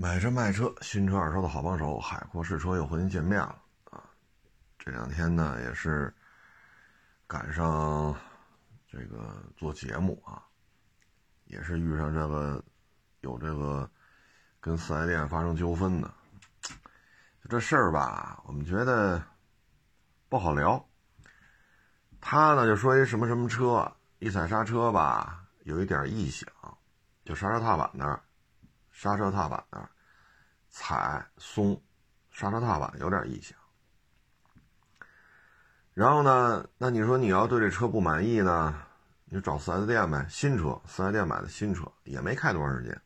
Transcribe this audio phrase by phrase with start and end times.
[0.00, 4.00] 买车卖车，新车二手的好帮手，海阔试车又和您见面了啊！
[4.78, 6.14] 这两天呢，也是
[7.26, 8.14] 赶上
[8.86, 10.40] 这个做节目啊，
[11.46, 12.64] 也是遇上这个
[13.22, 13.90] 有这个
[14.60, 16.08] 跟四 S 店发生纠纷的，
[17.48, 19.20] 这事儿吧，我们觉得
[20.28, 20.88] 不好聊。
[22.20, 26.48] 他呢就说一什么什么车，一踩刹车吧，有一点异响，
[27.24, 28.22] 就刹车踏板那儿。
[29.00, 29.88] 刹车踏板那儿
[30.68, 31.80] 踩松，
[32.32, 33.56] 刹车踏板有点异响。
[35.94, 38.74] 然后呢，那你说你要对这车不满意呢，
[39.26, 40.26] 你就找四 S 店呗。
[40.28, 43.00] 新车，四 S 店买的新车也没开多长时间。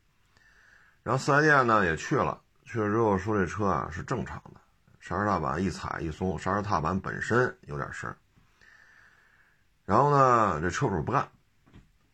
[1.03, 4.61] 然后四 S 店呢也去了，去了之后说这车啊是正常的，
[4.99, 8.11] 刹车踏板一踩一松，刹车踏板本身有点声。
[9.85, 11.29] 然后呢，这车主不干，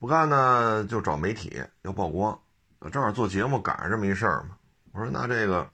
[0.00, 2.36] 不干呢就找媒体要曝光。
[2.80, 4.56] 我正好做节目赶上这么一事儿嘛，
[4.92, 5.68] 我说那这个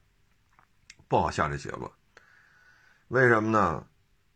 [1.07, 1.91] 不好下这结论，
[3.09, 3.87] 为什么呢？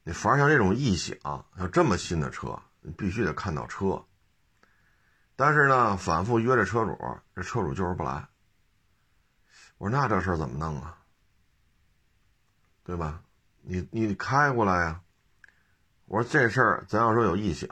[0.03, 1.17] 你凡像这种异响，
[1.57, 4.05] 像这么新的车，你必须得看到车。
[5.35, 6.97] 但是呢，反复约这车主，
[7.35, 8.29] 这车主就是不来。
[9.79, 10.99] 我说那这事儿怎么弄啊？
[12.85, 13.23] 对吧？
[13.63, 15.01] 你你开过来呀？
[16.05, 17.69] 我说这事儿咱要说有异响，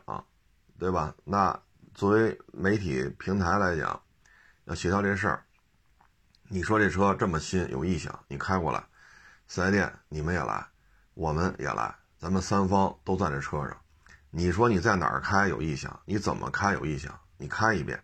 [0.78, 1.14] 对吧？
[1.24, 1.58] 那
[1.92, 4.00] 作为媒体平台来讲。
[4.66, 5.44] 要协调这事儿，
[6.48, 8.84] 你说这车这么新有异响，你开过来，
[9.46, 10.66] 四 S 店你们也来，
[11.14, 13.76] 我们也来，咱们三方都在这车上。
[14.30, 18.02] 你说你在哪儿开有异响，你怎么开有异响，你开一遍，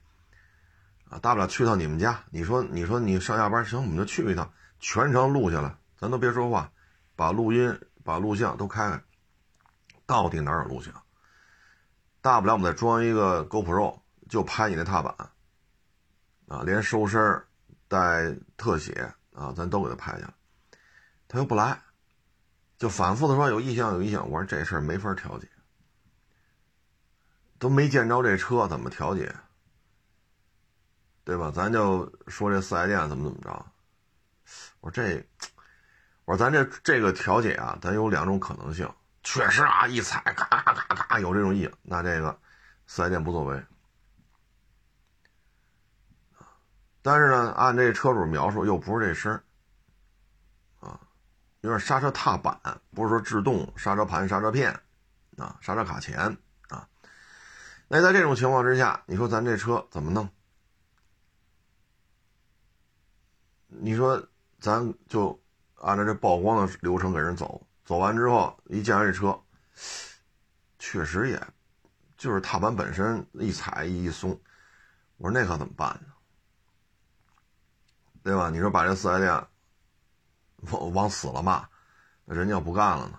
[1.10, 2.22] 啊，大不了去趟你们家。
[2.30, 6.70] 你说你说你上下班行，我们就去一趟，全程录下来，咱都别说话，
[7.16, 9.02] 把录音把录像都开开，
[10.06, 10.94] 到底哪有录像？
[12.20, 15.12] 大不了我们再装一个 GoPro，就拍你那踏板。
[16.52, 17.42] 啊，连收声
[17.88, 20.34] 带特写啊，咱都给他拍下来，
[21.26, 21.80] 他又不来，
[22.76, 24.30] 就反复的说有异响有异响。
[24.30, 25.48] 我说这事儿没法调解，
[27.58, 29.34] 都没见着这车怎么调解，
[31.24, 31.50] 对吧？
[31.50, 33.66] 咱就说这四 S 店怎么怎么着。
[34.80, 35.26] 我说这，
[36.26, 38.86] 我说咱这这个调解啊，咱有两种可能性。
[39.22, 42.38] 确实啊，一踩咔咔咔咔有这种异响，那这个
[42.86, 43.64] 四 S 店不作为。
[47.02, 49.42] 但是呢，按这车主描述，又不是这声儿，
[50.78, 51.00] 啊，
[51.60, 52.56] 因为刹车踏板
[52.94, 54.72] 不是说制动刹车盘、刹车片，
[55.36, 56.36] 啊，刹车卡钳
[56.68, 56.88] 啊。
[57.88, 60.28] 那在这种情况之下，你说咱这车怎么弄？
[63.66, 64.28] 你说
[64.60, 65.42] 咱就
[65.74, 69.42] 按照这曝光的流程给人走，走完之后一见着这车，
[70.78, 71.46] 确实也，
[72.16, 74.40] 就是踏板本身一踩一松，
[75.16, 76.11] 我说那可怎么办呢？
[78.22, 78.50] 对吧？
[78.50, 79.46] 你说把这四 S 店
[80.70, 81.68] 往往死了骂，
[82.24, 83.18] 人家要不干了呢？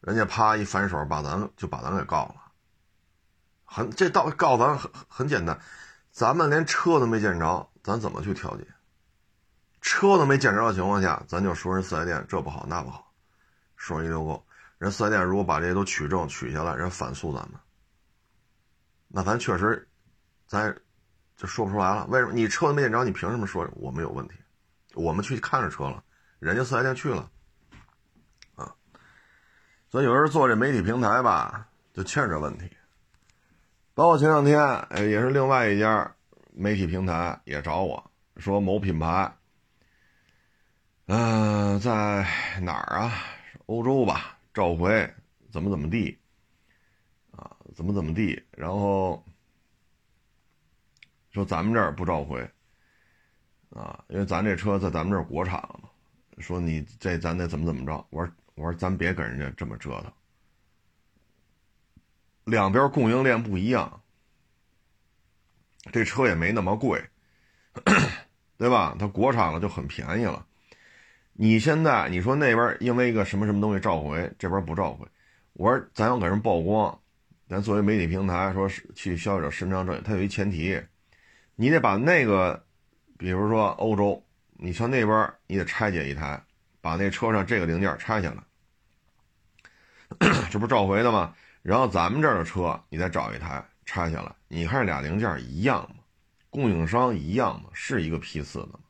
[0.00, 2.52] 人家啪一反手，把咱就把咱给告了。
[3.64, 5.58] 很这道告咱很很简单，
[6.10, 8.66] 咱们连车都没见着，咱怎么去调解？
[9.80, 13.10] 车都没见着的情况下，咱就说人四 S 店这不好那不好，
[13.76, 14.46] 说一溜够。
[14.76, 17.58] 人四 S 店如果把这些都取证取下来，人反诉咱们，
[19.08, 19.88] 那咱确实，
[20.46, 20.78] 咱。
[21.36, 24.34] 就说不出来了，为什么你车都没见着，你凭什么说我们有问题？
[24.94, 26.02] 我们去看着车了，
[26.38, 27.30] 人家四 S 店去了，
[28.54, 28.74] 啊，
[29.90, 32.70] 所以有人做这媒体平台吧，就牵扯这问题。
[33.92, 34.58] 包括前两天，
[34.88, 36.10] 哎，也是另外一家
[36.52, 39.30] 媒体平台也找我说，某品牌，
[41.08, 42.26] 嗯，在
[42.62, 43.12] 哪儿啊？
[43.66, 45.14] 欧洲吧，召回
[45.52, 46.18] 怎么怎么地，
[47.32, 49.22] 啊，怎么怎么地，然后。
[51.36, 52.40] 说咱们这儿不召回，
[53.68, 55.80] 啊，因为咱这车在咱们这儿国产了。
[56.38, 58.06] 说你这咱得怎么怎么着？
[58.08, 60.10] 我说我说咱别跟人家这么折腾，
[62.44, 64.00] 两边供应链不一样，
[65.92, 67.04] 这车也没那么贵，
[68.56, 68.96] 对吧？
[68.98, 70.46] 它国产了就很便宜了。
[71.34, 75.06] 你现在你说那边因为一个什么什么东西召回，这边不召回，
[75.52, 76.98] 我说咱要给人曝光，
[77.46, 80.82] 咱作为媒体平台说是去消费者伸张正义，它有一前提。
[81.56, 82.64] 你得把那个，
[83.18, 84.22] 比如说欧洲，
[84.52, 86.40] 你上那边你得拆解一台，
[86.80, 88.44] 把那车上这个零件拆下来，
[90.52, 91.34] 这不召回的吗？
[91.62, 95.96] 然后咱们这儿的车，你再找一台拆下来，你看俩零件一样吗？
[96.50, 97.70] 供应商一样吗？
[97.72, 98.80] 是一个批次的吗？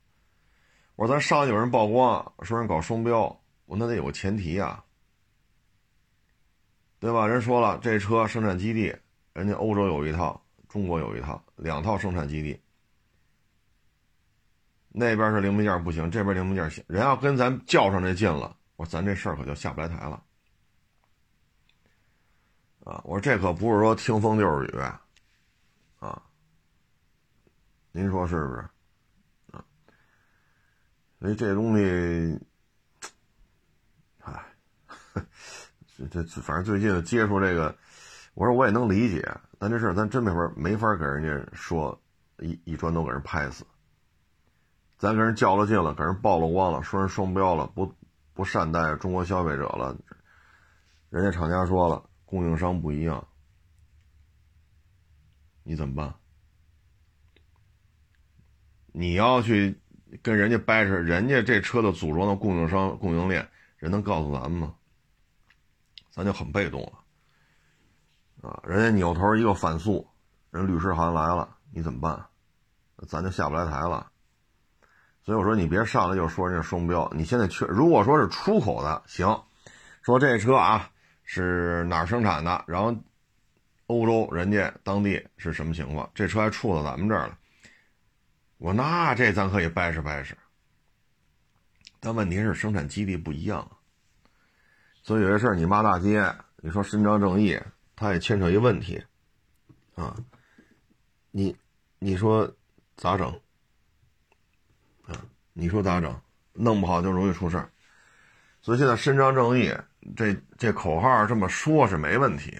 [0.97, 4.85] 我说咱上有人曝光说人搞双标，我那得有个前提啊，
[6.99, 7.27] 对吧？
[7.27, 8.95] 人说了，这车生产基地，
[9.35, 10.43] 人家欧洲有一套。
[10.77, 12.61] 中国有一套，两套生产基地，
[14.89, 20.23] 那边是零部件不行，这边零部件行，人要跟咱较上这劲了，我说咱这事儿可就下不来台了。
[22.85, 24.79] 啊，我说这可不是说听风就是雨，
[25.99, 26.23] 啊，
[27.91, 28.69] 您说是不是？
[29.53, 29.65] 啊，
[31.21, 32.39] 所以这东西，
[34.19, 34.45] 哎，
[36.13, 37.75] 这这反正最近接触这个，
[38.35, 39.23] 我说我也能理解，
[39.59, 42.01] 但这事儿咱真没法没法给人家说
[42.39, 43.65] 一一砖头给人拍死，
[44.99, 47.95] 咱跟人较了劲了，给人曝了光了，说人双标了，不
[48.35, 49.97] 不善待中国消费者了，
[51.11, 52.09] 人家厂家说了。
[52.29, 53.25] 供应商不一样，
[55.63, 56.13] 你怎么办？
[58.91, 59.79] 你要去
[60.23, 64.75] 跟人家掰扯，人家这车的组装的供应商供应链，人能告诉咱们吗？
[66.11, 66.96] 咱就很被动了
[68.47, 68.63] 啊！
[68.65, 70.07] 人家扭头一个反诉，
[70.51, 72.27] 人律师函来了，你怎么办？
[73.09, 74.11] 咱就下不来台了。
[75.25, 77.11] 所以我说，你别上来就说人家双标。
[77.15, 79.43] 你现在确如果说是出口的，行，
[80.03, 80.91] 说这车啊。
[81.29, 82.65] 是哪儿生产的？
[82.69, 82.97] 然后，
[83.89, 86.09] 欧洲人家当地是什么情况？
[86.15, 87.37] 这车还出到咱们这儿了。
[88.59, 90.37] 我那这咱可以掰扯掰扯。
[91.99, 93.69] 但问题是生产基地不一样，
[95.03, 97.61] 所以有些事儿你骂大街，你说伸张正义，
[97.97, 99.03] 它也牵扯一问题
[99.97, 100.17] 啊。
[101.33, 101.57] 你
[101.99, 102.49] 你说
[102.97, 103.29] 咋整？
[105.09, 105.19] 啊，
[105.53, 106.15] 你说咋整？
[106.53, 107.69] 弄不好就容易出事儿。
[108.63, 109.75] 所以现在伸张正义。
[110.15, 112.57] 这这口号这么说，是没问题，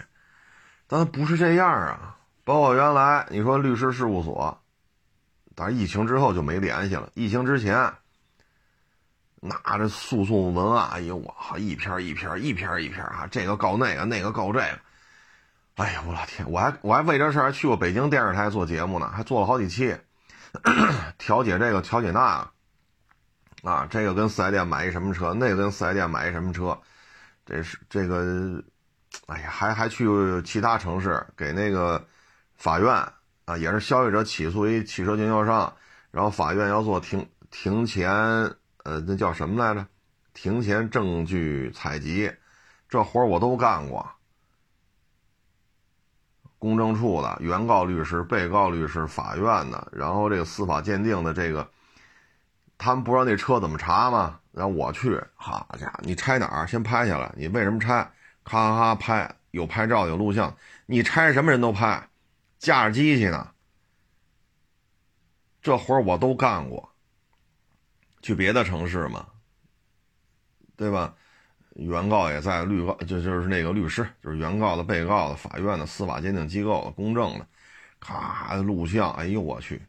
[0.89, 2.19] 但不是这样啊。
[2.43, 4.61] 包括原来你说律师事务所，
[5.55, 7.09] 但是疫情之后就没联系了。
[7.15, 7.95] 疫情之前，
[9.37, 14.81] 那这诉讼文案，哎呦我靠，一篇一篇一篇一篇啊，这个告那个，那个告这个。
[15.77, 19.95] 哎呀，我老天，我还我还为这事还去过北京电视台做节目呢，还做了好几期，
[21.19, 22.51] 调解这个调解那，
[23.63, 26.81] 啊，这个跟四 S 店买一什么车，那个跟四 S 店买一什么车。
[27.45, 28.65] 这是这个，
[29.27, 30.07] 哎呀，还还去
[30.47, 32.03] 其他城市给那个
[32.57, 32.91] 法院
[33.45, 35.71] 啊，也是消费者起诉一汽车经销商，
[36.11, 38.11] 然后法院要做庭庭前，
[38.85, 39.87] 呃，那叫什么来着？
[40.33, 42.33] 庭前证据采集，
[42.89, 44.11] 这活儿我都干过。
[46.59, 51.69] 公证处的、原告律师、被告律师、法院的，然后这个司法鉴定的这个，
[52.79, 54.41] 他们不知道那车怎么查吗？
[54.53, 56.67] 然后我去，好家伙，你拆哪儿？
[56.67, 57.33] 先拍下来。
[57.37, 58.11] 你为什么拆？
[58.43, 60.57] 咔咔咔拍，有拍照有录像。
[60.87, 62.09] 你拆什么人都拍，
[62.59, 63.51] 架着机器呢。
[65.61, 66.91] 这活我都干过。
[68.23, 69.27] 去别的城市嘛，
[70.77, 71.15] 对吧？
[71.79, 77.47] 原告也在，律告就就是那个律师，就是原告的、被告的、法院的、司法鉴定机构的、公证的，
[78.01, 79.13] 咔录像。
[79.13, 79.83] 哎呦我去！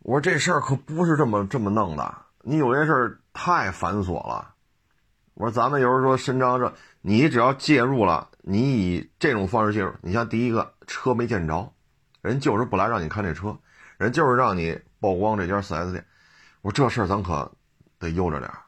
[0.00, 2.14] 我说这事儿可不是这么这么弄的。
[2.42, 4.54] 你有些事儿太繁琐了，
[5.34, 11.72] 我说咱们有时候说伸张这，你只要介入了，你以这种方式介入，你像第一个车没见着，
[12.20, 13.58] 人就是不来让你看这车，
[13.96, 16.06] 人就是让你曝光这家 4S 店，
[16.62, 17.50] 我说这事儿咱可
[17.98, 18.58] 得悠着点儿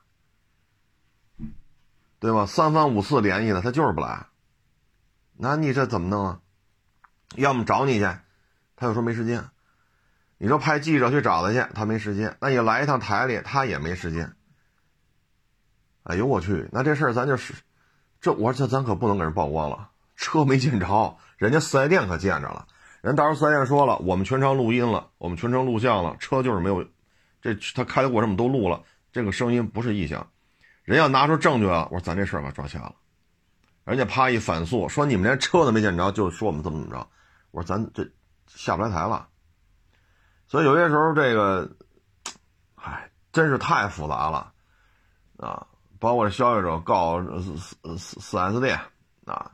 [2.18, 2.46] 对吧？
[2.46, 4.26] 三番五次联系他，他就是不来，
[5.36, 6.40] 那你这怎么弄啊？
[7.34, 8.08] 要么找你去，
[8.76, 9.44] 他又说没时间。
[10.38, 14.32] 你说派记者去找他去，他没时间；那你来一趟台里，他也没时间。
[16.02, 17.55] 哎呦我去，那这事儿咱就是，
[18.20, 19.91] 这我说这咱可不能给人曝光了。
[20.14, 22.67] 车没见着，人家四 S 店可见着了。
[23.02, 26.86] 人到时候四 S 店说了，我们全程录音了，我们全程录像了，车就是没有，
[27.43, 30.26] 这他开过程我们都录了，这个声音不是异响。
[30.86, 32.94] 人要拿出证据了，我说咱这事儿可抓瞎了。
[33.84, 37.06] 人家啪一反诉，说你们连车都没见着，就说我们怎么怎么着。
[37.50, 38.08] 我说咱这
[38.46, 39.28] 下不来台了。
[40.46, 41.69] 所以有些时候这个，
[42.76, 44.52] 唉，真是太复杂了，
[45.38, 45.66] 啊，
[45.98, 48.78] 包括消费者告四四四四 S 店
[49.24, 49.50] 啊，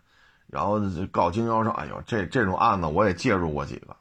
[0.49, 0.79] 然后
[1.11, 3.97] 告经销商，哎呦，这这种案子我也介入过几个，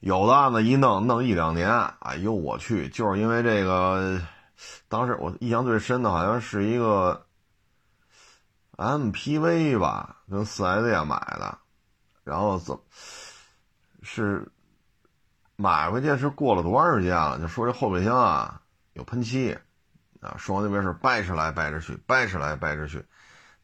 [0.00, 4.18] 有的案子一弄弄一两年，哎呦我去，就是因为这个，
[4.88, 7.26] 当时我印象最深的好像是一个
[8.76, 11.58] MPV 吧，跟四 S 店买的，
[12.24, 12.78] 然后怎？
[14.02, 14.46] 是
[15.56, 17.40] 买回去是过了多长时间了？
[17.40, 18.60] 就说这后备箱啊
[18.92, 19.58] 有喷漆，
[20.20, 23.04] 啊，说那边是掰扯来掰扯去，掰扯来掰扯去，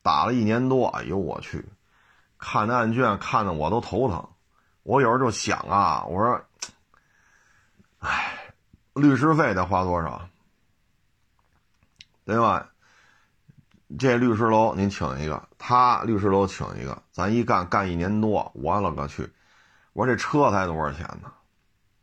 [0.03, 0.89] 打了一年多。
[0.89, 1.65] 哎呦我去，
[2.39, 4.29] 看那案卷看的我都头疼。
[4.83, 6.45] 我有时候就想啊，我说，
[8.01, 8.53] 哎，
[8.95, 10.29] 律师费得花多少？
[12.33, 12.71] 对吧？
[13.99, 19.31] 这律师楼您请一个，他律师楼请一个，咱一干干一年多，我勒个去！
[19.93, 21.31] 我这车才多少钱呢？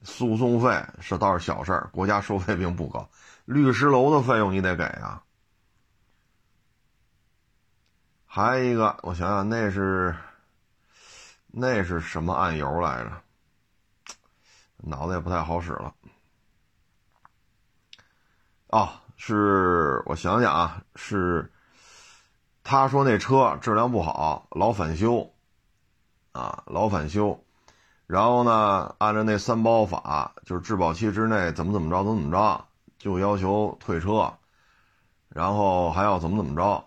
[0.03, 3.09] 诉讼费是倒是小事儿，国家收费并不高，
[3.45, 5.23] 律师楼的费用你得给啊。
[8.27, 10.15] 还有一个，我想想，那是
[11.47, 13.11] 那是什么案由来着？
[14.77, 15.95] 脑子也不太好使了。
[18.67, 21.51] 哦，是我想想啊，是
[22.63, 25.33] 他说那车质量不好，老返修，
[26.31, 27.43] 啊，老返修，
[28.07, 32.65] 然后呢，按照那三包法，就是质保期之内怎么怎么着，怎么怎么着，
[32.97, 34.33] 就要求退车，
[35.27, 36.85] 然后还要怎么怎么着。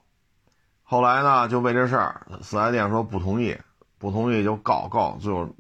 [0.83, 3.59] 后来呢，就为这事儿，四 S 店说不同意，
[3.99, 5.55] 不同意就告告，最后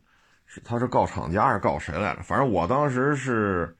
[0.46, 2.22] 是他是告厂家还是告谁来着？
[2.22, 3.76] 反正我当时是。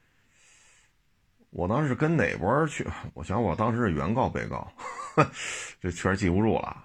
[1.53, 2.89] 我当时跟哪波去？
[3.13, 4.67] 我想我当时是原告被告，
[5.83, 6.85] 这确实记不住了。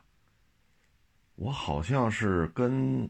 [1.36, 3.09] 我好像是跟，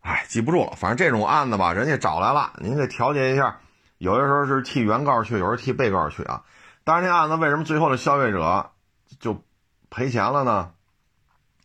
[0.00, 0.72] 哎，记不住了。
[0.76, 3.60] 反正这种案子吧，人家找来了，您得调解一下。
[3.96, 6.44] 有的时候是替原告去，有时候替被告去啊。
[6.84, 8.72] 但是这案子为什么最后的消费者
[9.20, 9.42] 就
[9.88, 10.74] 赔钱了呢？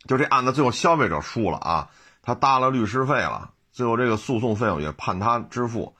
[0.06, 1.90] 就这案子最后消费者输了啊，
[2.22, 5.94] 他搭了律师费了，最后这个诉讼费用也判他支付。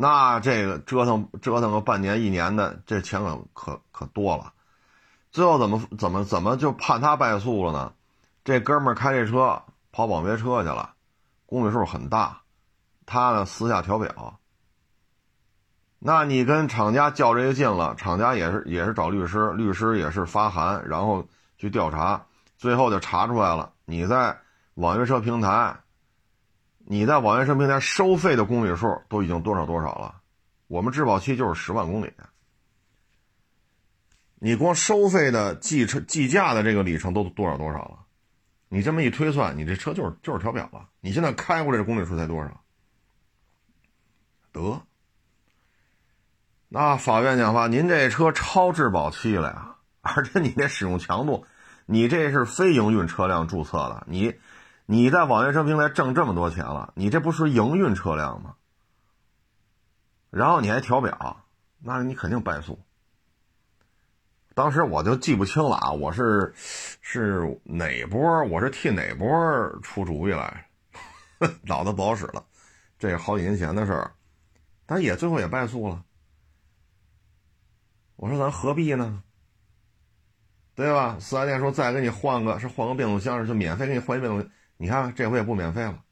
[0.00, 4.52] 那这个折腾折腾个半年一年的，这钱可可可多了。
[5.32, 7.92] 最后怎么怎么怎么就判他败诉了呢？
[8.44, 10.94] 这哥们儿开这车跑网约车去了，
[11.46, 12.42] 公里数很大，
[13.06, 14.38] 他呢私下调表。
[15.98, 21.26] 那你跟厂家较这个劲了，厂家也是也是找律师，律师也是发函，然后
[21.56, 22.24] 去调查，
[22.56, 24.38] 最后就查出来了，你在
[24.74, 25.74] 网约车平台。
[26.90, 30.22] 你在网约车平台收费的公里数都已经多少多少了？
[30.68, 32.10] 我们质保期就是十万公里，
[34.36, 37.98] 你光收费的计车计价的这个里程都多少多少了？
[38.70, 40.88] 你这么一推算，你这车就是就是调表了。
[41.02, 42.62] 你现在开过来的公里数才多少？
[44.50, 44.80] 得，
[46.70, 51.44] 那法院讲话，您这车超质保期了呀，而且你这使用强度，
[51.84, 54.34] 你这是非营运车辆注册的，你。
[54.90, 58.54] 你在网约车平台挣这么多钱了，你这不是营运车辆吗？
[60.30, 61.44] 然后你还调表，
[61.78, 62.78] 那你肯定败诉。
[64.54, 69.28] 当时我就记不清了啊，我是是哪波，我是替哪波
[69.82, 70.70] 出主意来，
[71.64, 72.42] 脑子不好使了。
[72.98, 74.12] 这好几年前的事儿，
[74.86, 76.02] 但也最后也败诉了。
[78.16, 79.22] 我说咱何必呢？
[80.74, 81.18] 对吧？
[81.20, 84.50] 四 S 店说再给你换个，是换个变速箱，是免费给你换一变速箱。
[84.80, 86.04] 你看，这回也不免费了，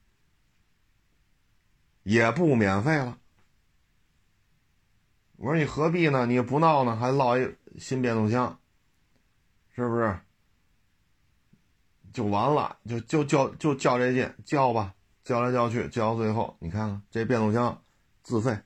[2.03, 3.17] 也不免费了。
[5.37, 6.27] 我说你何必呢？
[6.27, 8.59] 你不闹呢，还落一新变速箱，
[9.73, 10.19] 是不是？
[12.13, 17.81] 就完了，就就叫就叫这劲，叫吧，叫来叫去，叫到最后，你看看这变速箱
[18.25, 18.59] 自费。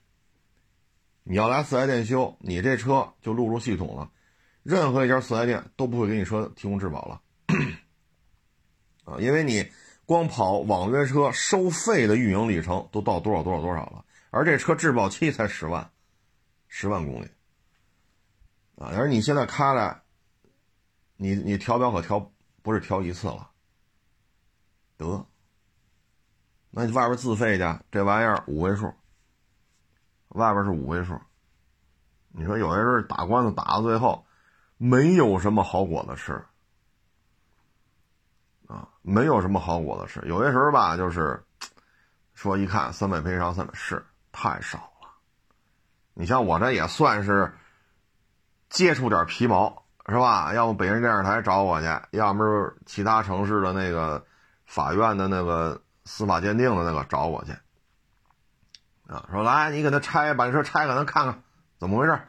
[1.24, 4.10] 你要来四 S 店修，你这车就录入系统了，
[4.62, 7.20] 任何一家四 S 店都不会给你车提供质保了，
[9.04, 9.70] 啊，因为你。
[10.10, 15.88] 光跑网约车收费的运营里程都到多少多少多少了，而这车质保期才十万，
[16.66, 17.28] 十万公里，
[18.74, 18.90] 啊！
[18.96, 20.02] 而你现在开了，
[21.14, 23.52] 你你调表可调不是调一次了，
[24.96, 25.24] 得，
[26.70, 28.92] 那你外边自费去，这玩意儿五位数，
[30.30, 31.20] 外边是五位数，
[32.30, 34.26] 你说有些人打官司打到最后，
[34.76, 36.44] 没有什么好果子吃。
[39.02, 40.26] 没有什么好果子吃。
[40.28, 41.42] 有些时候吧，就是
[42.34, 45.08] 说一看三百赔偿，三百是太少了。
[46.14, 47.52] 你像我这也算是
[48.68, 50.52] 接触点皮毛，是吧？
[50.54, 54.24] 要么北京电视台找我去，要么是其他城市的那个
[54.66, 57.52] 法院的那个司法鉴定的那个找我去。
[59.06, 61.42] 啊，说来你给他拆，把这车拆开，咱看看
[61.78, 62.20] 怎么回事。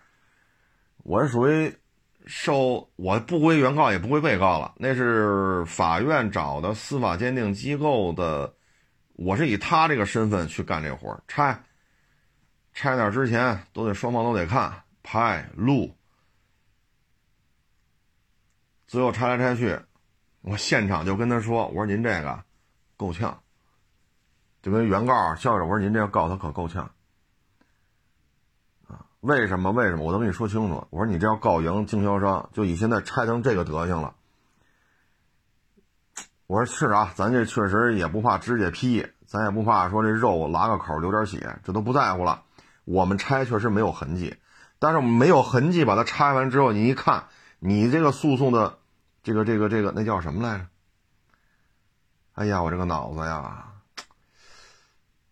[1.00, 1.78] 我是属于。
[2.26, 8.54] 受我不归原告也不归被告了，那是法院找的司法鉴定机构的，
[9.14, 11.64] 我是以他这个身份去干这活拆，
[12.74, 15.96] 拆点之前都得双方都得看拍录，
[18.88, 19.80] 最后拆来拆去，
[20.42, 22.44] 我现场就跟他说，我说您这个
[22.96, 23.42] 够呛，
[24.62, 26.90] 就跟原告笑着我说您这个告他可够呛。
[29.22, 29.72] 为什么？
[29.72, 30.04] 为什么？
[30.04, 30.88] 我都跟你说清楚。
[30.90, 34.16] 我说你这要告赢经销商，就以现在拆成这个德行了。
[36.48, 42.44] 我说是啊，咱这确实也不怕指甲劈，咱也不怕说这肉拉个口流点血，这都不在乎了。
[42.84, 44.36] 我们拆确实没有痕迹，
[44.80, 47.26] 但是我们没有痕迹把它拆完之后，你一看，
[47.60, 48.80] 你这个诉讼的
[49.24, 50.66] 这个这个这个那叫什么来着？
[52.34, 53.71] 哎呀，我这个脑子呀！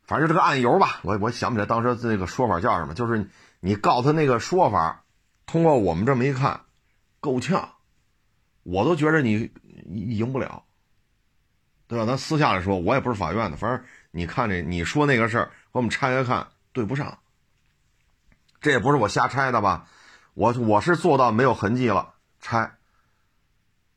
[0.09, 5.03] 反正这个案由吧，我我想不起来当时这个说法叫什么，就是你告他那个说法，
[5.45, 6.61] 通过我们这么一看，
[7.19, 7.69] 够呛，
[8.63, 9.51] 我都觉得你
[9.85, 10.63] 赢不了，
[11.87, 12.07] 对吧？
[12.07, 17.19] 咱私下里说，我也不是法院的，反正你看这你说那个事儿我们拆开看对不上，
[18.61, 19.85] 这也不是我瞎拆的吧？
[20.33, 22.71] 我我是做到没有痕迹了拆，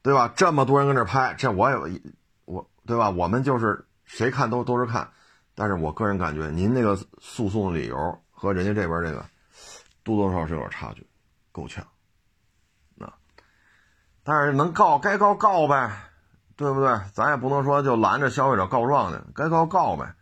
[0.02, 0.30] 对吧？
[0.36, 2.02] 这么多人跟这拍，这我也
[2.44, 3.08] 我对吧？
[3.08, 5.10] 我们就是谁看都都是看。
[5.54, 9.24] 但是我个人感觉，您那个诉讼的理由和人家这边这个
[10.02, 11.06] 多多少少是有点差距，
[11.52, 11.86] 够呛。
[12.94, 13.12] 那
[14.22, 15.94] 但是能告该告告呗，
[16.56, 16.98] 对不对？
[17.12, 20.14] 咱也不能说就拦着消费者告状去，该告告呗。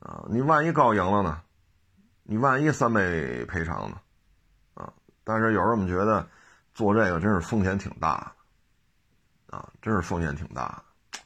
[0.00, 1.42] 啊，你万一告赢了呢？
[2.22, 4.00] 你万一三倍赔偿呢？
[4.74, 4.92] 啊，
[5.24, 6.26] 但是有时候我们觉得
[6.74, 8.34] 做这个真是风险挺大
[9.50, 10.82] 的，啊，真是风险挺大
[11.12, 11.20] 的，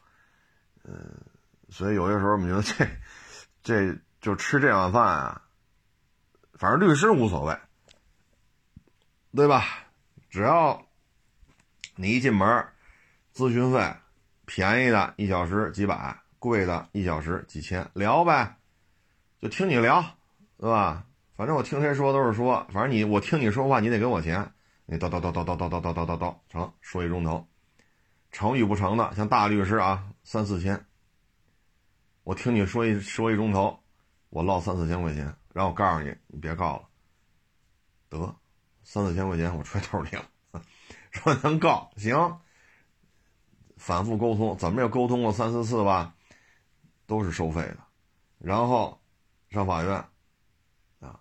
[0.84, 1.29] 嗯。
[1.70, 2.86] 所以有些时候我们觉得这，
[3.62, 5.42] 这就吃这碗饭啊，
[6.54, 7.56] 反正律师无所谓，
[9.34, 9.64] 对吧？
[10.28, 10.86] 只要
[11.96, 12.66] 你一进门，
[13.34, 13.94] 咨询费
[14.46, 18.56] 便宜的一小时几百，贵的一小时几千，聊呗，
[19.40, 20.04] 就听你聊，
[20.58, 21.04] 对吧？
[21.36, 24.52] 反正我听谁说都是说，反正你我听你说话，你得给我钱，
[24.86, 27.48] 你叨叨叨叨叨叨叨叨叨叨叨，成说一钟头，
[28.32, 30.84] 成与不成的，像大律师啊，三四千。
[32.22, 33.78] 我听你说一说一钟头，
[34.28, 36.88] 我落三四千块钱，然后我告诉你，你别告了，
[38.08, 38.36] 得
[38.84, 40.24] 三四千块钱我揣兜里了。
[41.10, 42.38] 说能告行，
[43.76, 46.14] 反复沟通，怎么也沟通过三四次吧，
[47.06, 47.78] 都是收费的。
[48.38, 49.00] 然后
[49.48, 49.92] 上法院
[51.00, 51.18] 啊，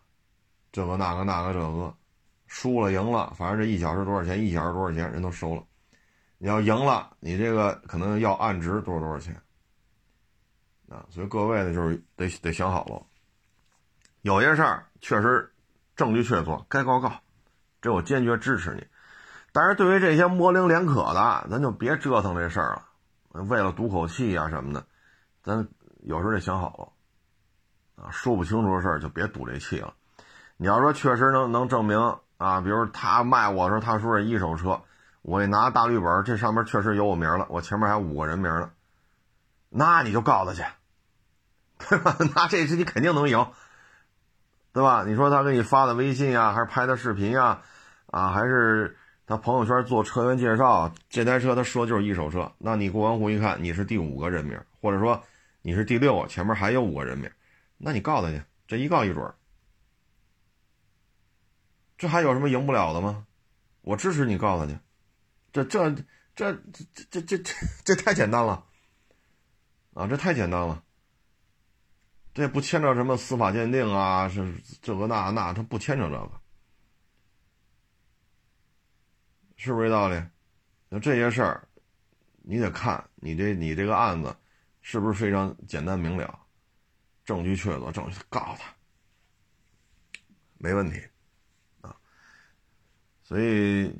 [0.71, 1.95] 这个那个那个这个，
[2.45, 5.63] 输了赢了，反正这一小时多少钱，一小时多少钱，人都收了。
[6.37, 9.41] 你要赢了，你这个可能要按值多少多少钱。
[10.89, 13.01] 啊，所以各位呢，就是得得想好了。
[14.21, 15.53] 有些事儿确实
[15.95, 17.13] 证据确凿，该告告，
[17.81, 18.85] 这我坚决支持你。
[19.51, 23.43] 但是对于这些模棱两可的，咱就别折腾这事儿了。
[23.43, 24.85] 为了赌口气啊什么的，
[25.43, 25.67] 咱
[26.01, 26.93] 有时候得想好
[27.97, 28.03] 了。
[28.03, 29.93] 啊，说不清楚的事儿就别赌这气了。
[30.57, 34.81] 你要说确实能能证明啊，比如他卖我的时候，他说是一手车，
[35.21, 38.71] 我一拿大绿本，这上面确实有我名了，我前面还有五个人名呢，
[39.69, 40.63] 那你就告他去。
[41.79, 42.17] 对 吧？
[42.35, 43.47] 那这次你肯定能赢，
[44.73, 45.05] 对吧？
[45.07, 47.61] 你说他给你发的微信呀，还是拍的视频呀，
[48.07, 50.93] 啊，还是他朋友圈做车源介绍？
[51.09, 55.23] 这台车他说就是一手车，那你过完户一看，你是第五个人名，或者说
[55.61, 57.31] 你是第六，前面还有五个人名，
[57.77, 59.33] 那你告他去，这一告一准
[61.97, 63.25] 这还有什么赢不了的吗？
[63.81, 64.77] 我支持你告他去，
[65.53, 66.03] 这这这
[66.35, 66.53] 这
[67.09, 68.65] 这这这这太简单了，
[69.93, 70.83] 啊，这太简单了。
[72.39, 76.31] 这不牵扯什么司法鉴定啊，是这个那那，他不牵扯这个，
[79.57, 80.23] 是不是这道理？
[80.87, 81.67] 那这些事儿，
[82.37, 84.33] 你得看你这你这个案子
[84.79, 86.39] 是不是非常简单明了，
[87.25, 88.73] 证据确凿，证据告诉他，
[90.59, 90.97] 没问题
[91.81, 91.93] 啊。
[93.21, 93.93] 所以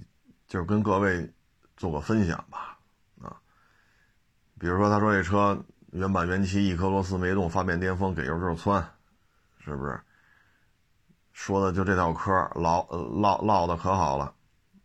[0.47, 1.30] 就跟各位
[1.75, 2.80] 做个分享吧，
[3.21, 3.36] 啊，
[4.58, 5.62] 比如说他说这车。
[5.91, 8.91] 原版原漆，一颗螺丝没动，发变巅峰，给油就是窜，
[9.60, 9.99] 是不是？
[11.34, 14.34] 说的就这套嗑，唠唠唠的可好了。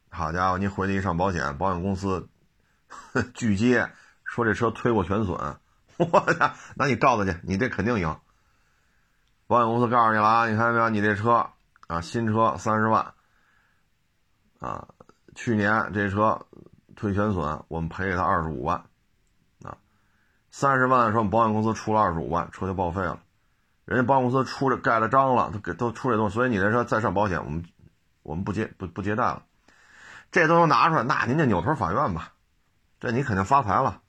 [0.09, 2.29] 好家伙，你回去一上保险，保险公司
[3.35, 3.91] 拒接，
[4.25, 5.37] 说这车推过全损。
[5.99, 8.17] 我操，那你告他去，你这肯定赢。
[9.47, 10.89] 保险公司告诉你了啊，你看见没有？
[10.89, 11.51] 你这车
[11.87, 13.13] 啊，新车三十万
[14.61, 14.89] 啊，
[15.35, 16.47] 去年这车
[16.97, 18.85] 推全损，我们赔给他二十五万。
[20.57, 23.19] 三十万的时候，保险公司出了二十五万，车就报废了。
[23.87, 27.65] 人家保险公司出这盖了章了，都给都出这东西，所以你这车再上保险，我们
[28.23, 29.43] 我们不接不不接待了。
[30.31, 32.35] 这都能拿出来，那您就扭头法院吧。
[33.01, 34.01] 这你肯定发财了。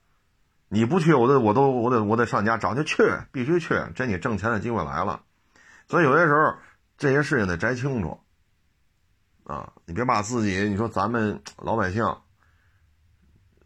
[0.67, 3.81] 你不去，我都我都我得我得上家找，就去，必须去。
[3.95, 5.23] 这你挣钱的机会来了。
[5.87, 6.53] 所以有些时候
[6.95, 8.19] 这些事情得摘清楚
[9.45, 12.05] 啊，你别把自己，你说咱们老百姓。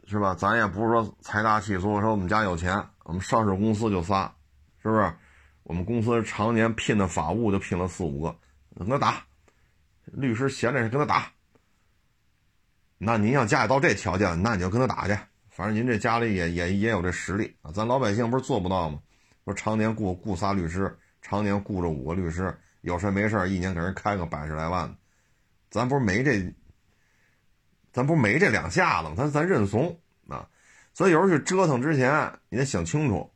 [0.09, 0.33] 是吧？
[0.33, 4.33] 咱也不是说财大气粗，说我们家有钱，我们上市公司就仨，
[4.81, 5.13] 是不是？
[5.61, 8.35] 我们公司常年聘的法务就聘了四五个，
[8.75, 9.23] 跟他打，
[10.05, 11.31] 律师闲着跟他打。
[12.97, 15.15] 那您要家里到这条件，那你就跟他打去。
[15.47, 17.71] 反正您这家里也也也有这实力啊。
[17.71, 18.99] 咱老百姓不是做不到吗？
[19.45, 24.91] 说常年雇雇仨律师，常年雇着五个律师，有事没事一年给人开个百十来万，
[25.69, 26.51] 咱不是没这。
[27.99, 29.13] 咱不没这两下子？
[29.17, 30.49] 咱咱认怂啊！
[30.93, 33.29] 所以有时候去折腾之前，你得想清楚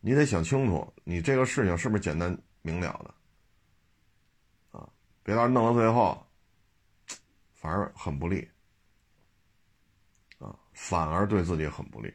[0.00, 4.88] 你得想清楚，你这个事情是不是简单明了的啊？
[5.22, 6.26] 别到弄到最后，
[7.52, 8.48] 反而很不利
[10.38, 12.10] 啊，反而对自己很不利。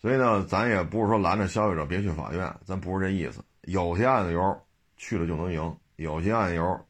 [0.00, 3.44] 所以呢，咱也不是说拦着消费者别去法院，咱不是这意思。
[3.60, 6.84] 有些案由去了就能赢，有些案由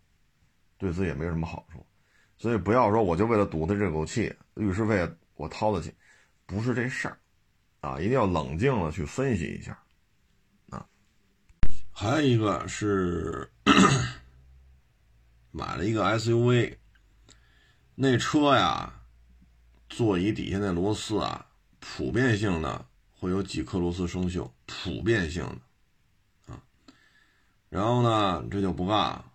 [0.79, 1.87] 对自己也没什么好处。
[2.43, 5.95] 所以不要说我就为了堵他这口气，律师费我掏得起，
[6.45, 7.17] 不是这事儿
[7.79, 8.01] 啊！
[8.01, 9.81] 一定要冷静的去分析一下
[10.69, 10.85] 啊。
[11.93, 13.49] 还有一个是
[15.53, 16.79] 买了一个 SUV，
[17.95, 18.93] 那车呀，
[19.89, 21.47] 座椅底下那螺丝啊，
[21.79, 22.87] 普遍性的。
[23.15, 26.61] 会有几颗螺丝生锈，普遍性的啊，
[27.69, 29.32] 然后呢，这就不干了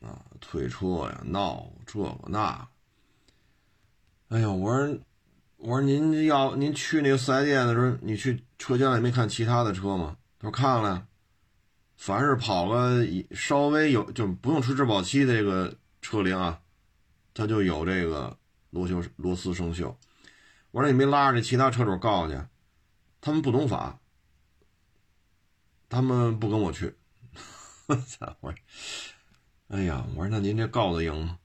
[0.00, 2.68] 啊，退车呀，闹这个那。
[4.28, 4.98] 哎呀，我说，
[5.56, 10.16] 我说您要您去那个四 S 店的时候，你去车间里没看其他的车吗？
[10.38, 11.06] 他说看了，
[11.96, 16.60] 凡是跑个稍微有就不用出质保期这个车龄啊，
[17.32, 18.36] 它就有这个
[18.70, 19.94] 螺锈螺丝生锈。
[20.72, 22.38] 我说你没拉着那其他车主告去？
[23.20, 23.98] 他们不懂法，
[25.88, 26.94] 他们不跟我去。
[27.86, 28.36] 我操！
[29.68, 31.38] 哎呀，我说那您这告得赢吗？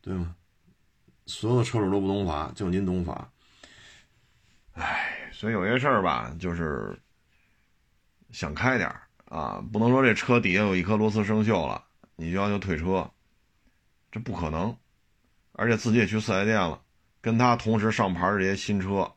[0.00, 0.34] 对吗？
[1.26, 3.30] 所有的车主都不懂法，就您懂法。
[4.72, 6.98] 哎，所以有些事儿吧，就是
[8.32, 11.84] 想开点儿啊，不能说这车底下有一颗螺丝生锈了，
[12.16, 13.08] 你就要求退车，
[14.10, 14.76] 这不可能。
[15.52, 16.82] 而且自己也去四 S 店了，
[17.20, 19.12] 跟他同时上牌这些新车。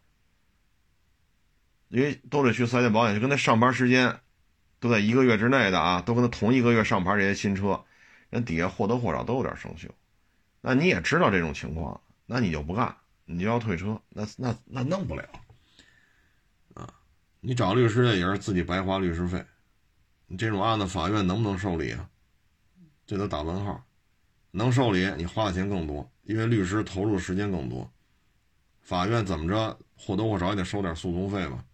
[1.87, 4.19] 因为都得去四 S 店保养，就跟他上班时间
[4.85, 7.83] 都在一个月之内的啊，都跟他同一个月上牌这些新车，
[8.29, 9.89] 人底下或多或少都有点生锈。
[10.61, 12.95] 那你也知道这种情况，那你就不干，
[13.25, 15.27] 你就要退车，那那那弄不了
[16.75, 16.87] 啊！
[17.39, 19.43] 你找律师也是自己白花律师费，
[20.27, 22.07] 你这种案子法院能不能受理啊？
[23.07, 23.83] 这都打问号。
[24.51, 27.91] 能受理，你花的钱更多，因为律师投入时间更多。
[28.83, 31.65] 法院怎么着，或多或少也得收点诉讼费吧。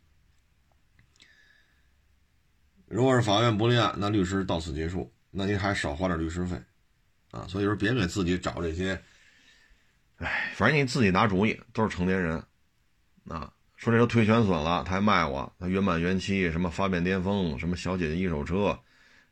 [2.91, 6.61] 如果是法院不立案，那律师到此结束，那您还少花点律师费，
[7.31, 9.01] 啊，所以说别给自己找这些，
[10.17, 12.43] 哎，反正你自己拿主意，都是成年人，
[13.29, 18.77] 啊，说这车推全损了，他还卖我，他原版原漆，什么发变巅峰，什么小姐姐一手车，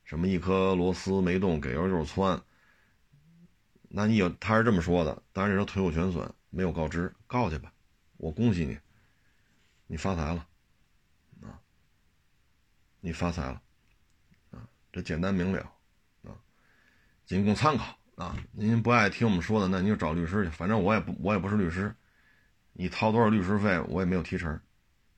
[0.06, 2.42] 什么一颗螺丝没动，给油就是窜，
[3.90, 7.74] 那你有他是这么说的，当然这车推过全损，没有告知，告去吧，
[8.16, 8.78] 我恭喜你，
[9.86, 10.46] 你发财了。
[13.02, 13.62] 你发财了，
[14.52, 15.62] 啊，这简单明了，
[16.24, 16.36] 啊，
[17.26, 18.36] 仅供参考啊。
[18.52, 20.50] 您不爱听我们说的，那您就找律师去。
[20.50, 21.96] 反正我也不，我也不是律师，
[22.74, 24.52] 你掏多少律师费，我也没有提成，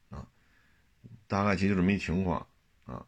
[0.10, 0.28] 啊，
[1.28, 2.46] 大概其就这么一情况，
[2.86, 3.04] 啊，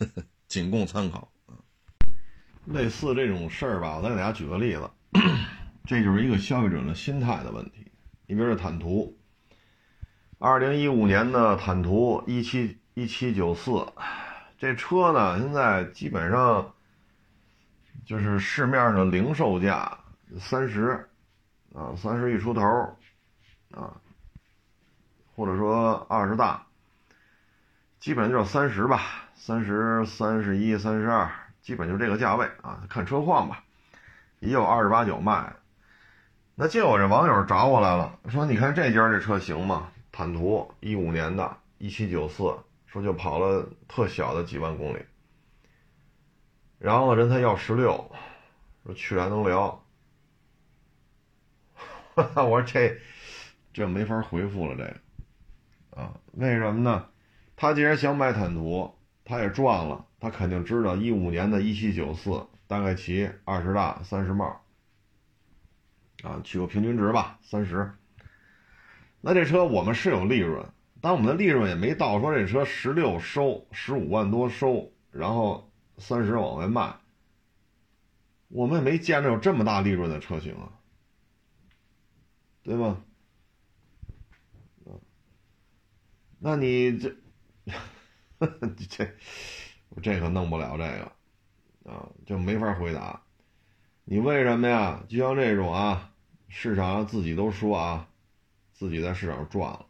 [0.48, 1.52] 仅供参考啊。
[2.64, 4.90] 类似这种事儿吧，我再给大家举个例子，
[5.84, 7.92] 这就是一个消费者的心态的问题。
[8.26, 9.18] 你比如说坦途，
[10.38, 12.78] 二零一五年的坦途一七。
[12.98, 13.86] 一七九四，
[14.58, 16.72] 这车呢，现在基本上
[18.04, 19.96] 就是市面上的零售价
[20.40, 21.08] 三十，
[21.72, 22.60] 啊，三十一出头，
[23.70, 23.94] 啊，
[25.36, 26.66] 或者说二十大，
[28.00, 29.00] 基本上就是三十吧，
[29.36, 31.30] 三十三十一、三十二，
[31.62, 33.62] 基本就这个价位啊，看车况吧，
[34.40, 35.54] 也有二十八九卖。
[36.56, 39.88] 那就有这网友找我来了，说你看这家这车行吗？
[40.10, 42.52] 坦途一五年的，一七九四。
[42.90, 45.04] 说就跑了特小的几万公里，
[46.78, 48.10] 然后呢，人他要十六，
[48.84, 49.84] 说去还能聊，
[52.16, 52.98] 我说这
[53.74, 57.10] 这没法回复了，这个啊，为什么呢？
[57.56, 64.64] 他既然想买坦途，他也赚了，他肯定知道一五年的一七九四大概骑二十大三十帽，
[66.22, 67.92] 啊，取个平均值吧，三十。
[69.20, 70.64] 那这车我们是有利润。
[71.00, 76.96] 但我们的利润也没到，说这车十六收十五万多收，然后三十往外卖，
[78.48, 80.72] 我们也没见着有这么大利润的车型啊，
[82.62, 83.00] 对吧？
[86.40, 87.16] 那你这，
[88.88, 89.16] 这，
[89.88, 93.20] 我这可弄不了这个，啊，就没法回答。
[94.04, 95.04] 你为什么呀？
[95.08, 96.12] 就像这种啊，
[96.48, 98.08] 市场上自己都说啊，
[98.72, 99.87] 自己在市场上赚了。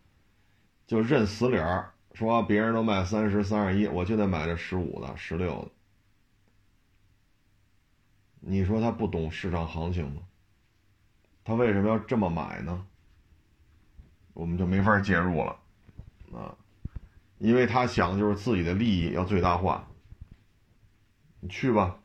[0.89, 5.71] 就认死理儿，说别人都卖三十三十一，我就得买这十五的、十六的。
[8.41, 10.23] 你说他不懂市场行情吗？
[11.45, 12.87] 他为什么要这么买呢？
[14.33, 15.59] 我们就没法介入了，
[16.33, 16.57] 啊，
[17.37, 19.87] 因为他想的就是自己的利益要最大化。
[21.41, 22.01] 你去吧，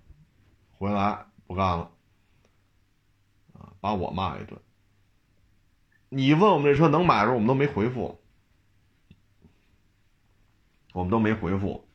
[0.73, 1.89] 回来不干了，
[3.53, 4.59] 啊，把我骂一顿。
[6.09, 8.19] 你问我们这车能买的时候，我们都没回复，
[10.93, 11.85] 我们都没回复。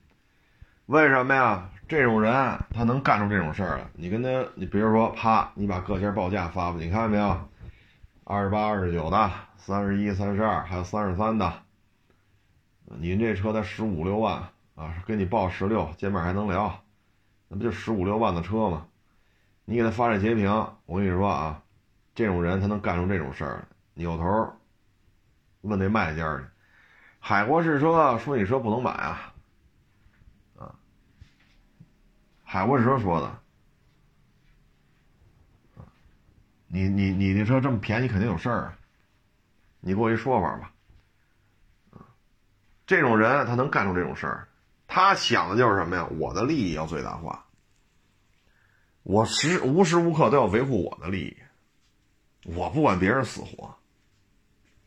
[0.87, 1.71] 为什么呀？
[1.89, 2.35] 这种人
[2.75, 3.87] 他能干出这种事儿来。
[3.95, 7.49] 你跟他，你比如说，啪，你把各家报价发过去，你看见没有？
[8.25, 11.51] 二十八、二十九的，三十一、三十二，还有三十三的。
[12.85, 14.43] 您这车才十五六万
[14.75, 16.79] 啊，给你报十六，见面还能聊，
[17.49, 18.87] 那不就十五六万的车吗？
[19.65, 20.51] 你给他发这截屏，
[20.85, 21.63] 我跟你说啊，
[22.15, 24.53] 这种人他能干出这种事儿，扭头
[25.63, 26.45] 问那卖家去，
[27.21, 29.35] 海国试车说你车不能买啊，
[30.57, 30.75] 啊，
[32.43, 33.39] 海国试车说的，
[36.69, 38.79] 你你你那车这么便宜，肯定有事儿啊，
[39.81, 40.73] 你给我一说法吧。
[42.87, 44.49] 这种人他能干出这种事儿，
[44.87, 46.07] 他想的就是什么呀？
[46.19, 47.45] 我的利益要最大化，
[49.03, 51.37] 我时无时无刻都要维护我的利益，
[52.55, 53.77] 我不管别人死活。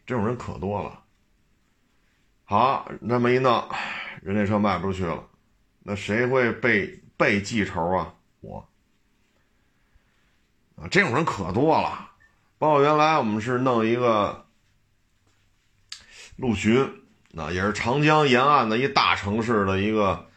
[0.04, 1.01] 这种人可多了。
[2.52, 3.66] 好，那么一弄，
[4.22, 5.26] 人这车卖不出去了，
[5.84, 8.14] 那谁会被被记仇啊？
[8.42, 8.68] 我
[10.76, 12.12] 啊，这种人可多了。
[12.58, 14.48] 包括原来我们是弄一个
[16.36, 16.86] 陆巡。
[17.30, 20.28] 那也是长江沿岸的一大城市的一个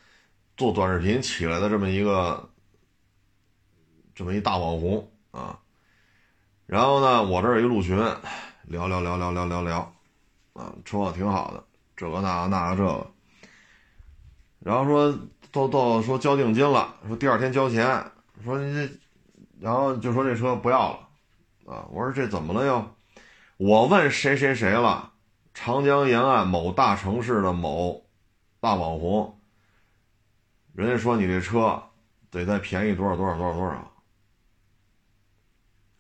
[0.57, 2.49] 做短视频起来的这么一个
[4.15, 5.59] 这么一大网红啊，
[6.67, 7.97] 然后呢，我这儿一陆巡，
[8.63, 9.93] 聊聊聊聊聊聊聊，
[10.53, 11.65] 啊，车况挺好的，
[11.97, 13.11] 这个那个那个这个，
[14.61, 15.19] 然后说
[15.53, 18.11] 都都说交定金了，说第二天交钱，
[18.43, 18.93] 说你这，
[19.61, 22.95] 然后就说这车不要了，啊，我说这怎么了又？
[23.57, 25.13] 我问谁谁谁了？
[25.55, 28.05] 长江沿岸某大城市的某
[28.59, 29.39] 大网红，
[30.73, 31.81] 人家说你这车
[32.31, 33.93] 得再便宜多少多少多少多少，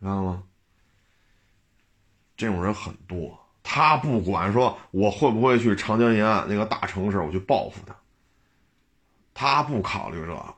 [0.00, 0.42] 知道吗？
[2.36, 7.96] 这种人很多，他不管说我会不会去长江沿岸那个大城市，我去报复他，
[9.34, 10.54] 他不考虑这，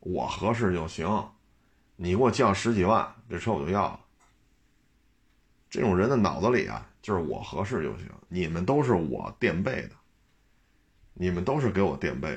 [0.00, 1.28] 我合适就行，
[1.94, 4.00] 你给我降十几万，这车我就要了。
[5.70, 6.84] 这种人的脑子里啊。
[7.02, 9.90] 就是我合适就行，你们都是我垫背的，
[11.14, 12.28] 你们都是给我垫背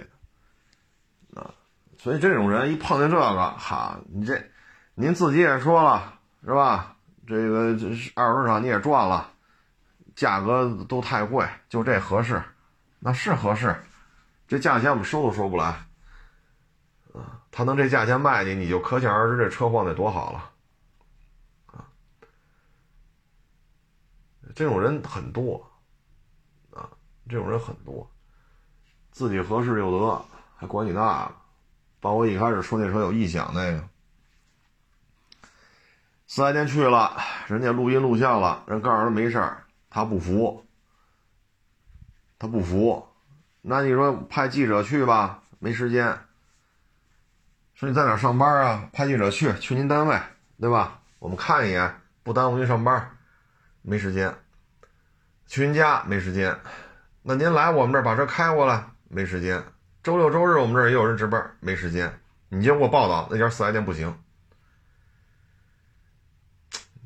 [1.33, 1.51] 的，啊，
[1.97, 4.39] 所以这种人一碰见这个，哈，你这，
[4.93, 6.95] 您自己也说了是吧？
[7.25, 9.33] 这个这二手市场你也赚了，
[10.19, 12.43] 价格都太贵，就这合适，
[12.99, 13.73] 那是合适，
[14.49, 15.67] 这价钱我们收都收不来，
[17.13, 20.51] 啊，他能这价钱卖你，你就可想而知这车况得多好了。
[21.67, 21.87] 啊。
[24.53, 25.65] 这种人很多，
[26.71, 26.89] 啊，
[27.29, 28.05] 这种人很多，
[29.11, 30.25] 自己合适就得，
[30.57, 31.31] 还管你那。
[32.01, 33.87] 包括一开始说那车有异响那个，
[36.27, 37.15] 四 S 店去了，
[37.47, 40.65] 人家录音录像了，人告诉他没事儿，他不服，
[42.37, 43.07] 他不服，
[43.61, 46.19] 那你说派记者去吧，没时间。
[47.73, 48.89] 说你在哪上班啊？
[48.91, 50.19] 派记者去，去您单位，
[50.59, 51.01] 对吧？
[51.19, 53.17] 我们看一眼，不耽误您上班。
[53.81, 54.35] 没时间，
[55.47, 56.59] 去您家没时间，
[57.21, 59.63] 那您来我们这儿把车开过来没时间。
[60.03, 62.19] 周六周日我们这儿也有人值班，没时间。
[62.49, 64.17] 你就给我报道那家四 S 店不行。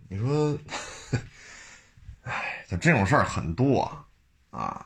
[0.09, 0.57] 你说，
[2.77, 4.05] 这种事儿很多
[4.51, 4.85] 啊，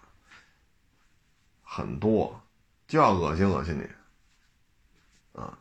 [1.62, 2.42] 很多，
[2.88, 5.58] 就要恶心恶心你啊。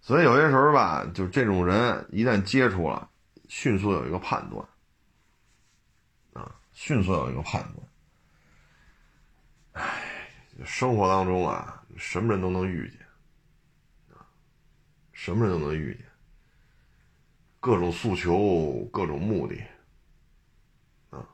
[0.00, 3.08] 所以有些时候吧，就这种人一旦接触了，
[3.48, 4.66] 迅速有一个判断。
[6.32, 7.86] 啊迅速有一个判断。
[9.72, 10.30] 唉，
[10.64, 13.00] 生活当中啊，什么人都能遇见，
[14.16, 14.26] 啊，
[15.12, 16.04] 什么人都能遇见，
[17.58, 19.56] 各种诉求，各种目的，
[21.10, 21.26] 啊，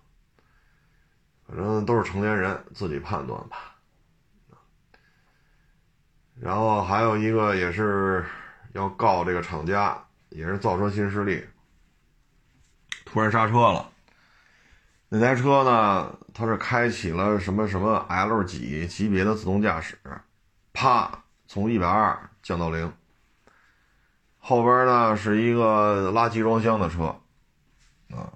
[1.47, 3.77] 反正都是成年人自己判断吧。
[6.41, 8.25] 然后还有一个也是
[8.73, 9.97] 要告这个厂家，
[10.31, 11.45] 也是造车新势力，
[13.05, 13.91] 突然刹车了。
[15.09, 16.19] 那台车呢？
[16.37, 19.97] 它是开启了什么什么 L 几级别的自动驾驶，
[20.73, 22.93] 啪，从一百二降到零。
[24.39, 27.05] 后边呢是一个拉集装箱的车，
[28.11, 28.33] 啊，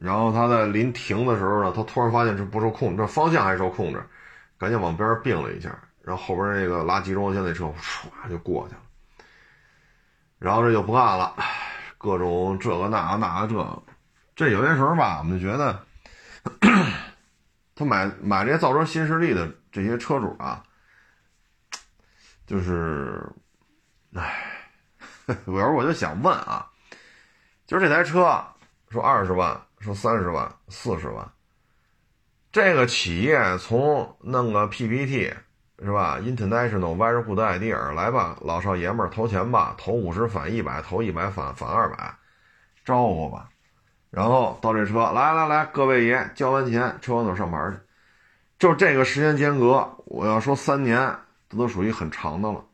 [0.00, 4.02] 然后他在临停的时候呢，他突然发现这不受控制，这方向还受控制，
[4.58, 8.80] 赶紧往边并了一下，然后后边那个拉集装箱那车唰就过去了，
[10.38, 11.34] 然后这就不干了，
[11.98, 13.82] 各种这个那个那个这个。
[14.36, 15.80] 这有些时候吧，我们就觉得，
[17.76, 20.60] 他买买这些造车新势力的这些车主啊，
[22.44, 23.24] 就是，
[24.12, 24.68] 唉，
[25.46, 26.68] 有时候我就想问啊，
[27.64, 28.44] 就是这台车
[28.90, 31.30] 说二十万，说三十万，四十万，
[32.50, 35.30] 这个企业从弄个 PPT
[35.78, 42.14] 是吧？International Very Good Idea，来吧，老少爷们儿投钱吧，投五十返一百，投一百返返二百，
[42.82, 43.50] 招呼吧。
[44.08, 47.76] 然后到这车，来来来，各位爷，交完钱，车往哪上牌去？
[48.58, 51.14] 就这个时间间隔，我要说三年，
[51.50, 52.64] 这都属于很长的了。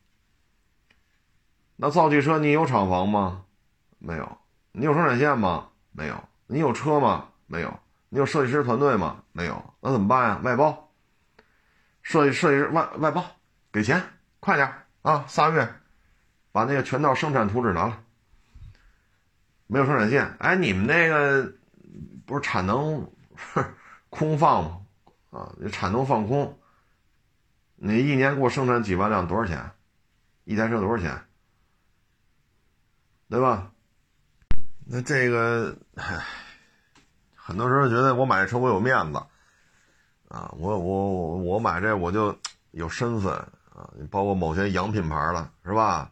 [1.75, 3.43] 那造汽车，你有厂房吗？
[3.99, 4.39] 没有。
[4.71, 5.71] 你有生产线吗？
[5.91, 6.15] 没有。
[6.53, 7.29] 你有车吗？
[7.47, 7.79] 没有。
[8.09, 9.23] 你有设计师团队吗？
[9.31, 9.75] 没有。
[9.81, 10.41] 那怎么办呀？
[10.43, 10.93] 外包。
[12.03, 13.25] 设计设计师外外包，
[13.71, 14.03] 给钱，
[14.41, 14.69] 快点
[15.03, 15.25] 啊！
[15.29, 15.73] 仨月，
[16.51, 18.03] 把那个全套生产图纸拿来。
[19.69, 21.53] 没有生产线，哎，你们那个
[22.27, 23.09] 不是产能
[24.09, 24.81] 空放吗？
[25.31, 26.59] 啊，产能放空，
[27.77, 29.71] 你一年给我生产几万辆，多少钱？
[30.45, 31.17] 一台车多少钱？
[33.29, 33.71] 对吧？
[34.93, 36.21] 那这个，唉，
[37.37, 39.23] 很多时候觉得我买这车我有面子
[40.27, 42.37] 啊，我我我我买这我就
[42.73, 43.33] 有身份
[43.73, 46.11] 啊，包括某些洋品牌的，是吧？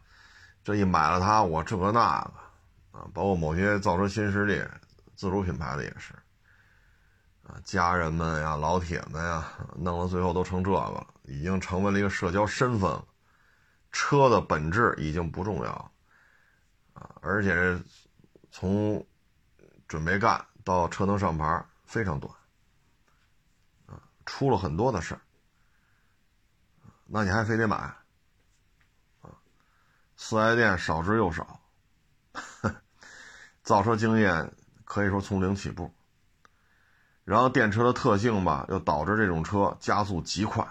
[0.63, 2.31] 这一买了它，我这个那个。
[2.91, 4.63] 啊，包括某些造车新势力、
[5.13, 6.13] 自主品牌的也是，
[7.43, 13.03] 啊，家人们呀、老铁们呀，弄到最后都成这个了，已经成为了一个社交身份了。
[13.91, 15.91] 车的本质已经不重要，
[16.93, 17.77] 啊，而且
[18.51, 19.05] 从
[19.87, 22.33] 准备干到车能上牌非常短，
[23.87, 25.21] 啊，出了很多的事儿，
[27.05, 27.95] 那你还非得买，啊，
[30.15, 31.59] 四 S 店少之又少。
[33.63, 35.93] 造车经验可以说从零起步，
[37.23, 40.67] 然后电车的特性吧，又导致这种车加速极快。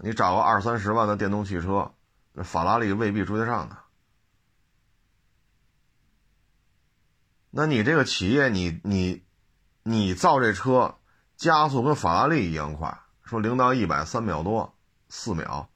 [0.00, 1.92] 你找个二三十万的电动汽车，
[2.32, 3.76] 那法拉利未必追得上的。
[7.56, 9.24] 那你这个企业，你你
[9.82, 10.98] 你造这车
[11.38, 14.76] 加速跟法拉利一样快，说零到一百三秒多，
[15.08, 15.70] 四秒，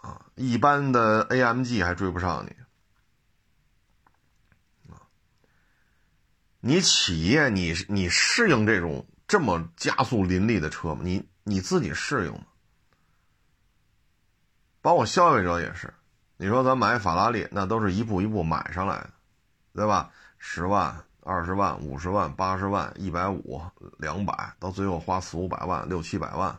[0.00, 2.56] 啊，一般的 AMG 还追不上你。
[6.58, 11.02] 你企业，你你适应这种这么加速林立的车吗？
[11.04, 12.46] 你你自己适应吗？
[14.82, 15.94] 包括消费者也是，
[16.36, 19.10] 你说咱买法拉利，那都是一步一步买上来的，
[19.76, 20.10] 对吧？
[20.38, 23.62] 十万、二十万、五十万、八十万、一百五、
[23.98, 26.58] 两百，到最后花四五百万、六七百万，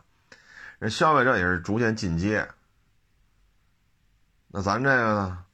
[0.78, 2.48] 人消费者也是逐渐进阶。
[4.48, 5.44] 那咱这个呢？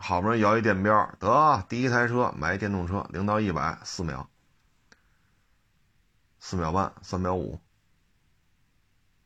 [0.00, 4.30] 好不容易摇一电标，得第一台车买一电动车，零到一百四秒，
[6.38, 7.60] 四秒半，三秒五，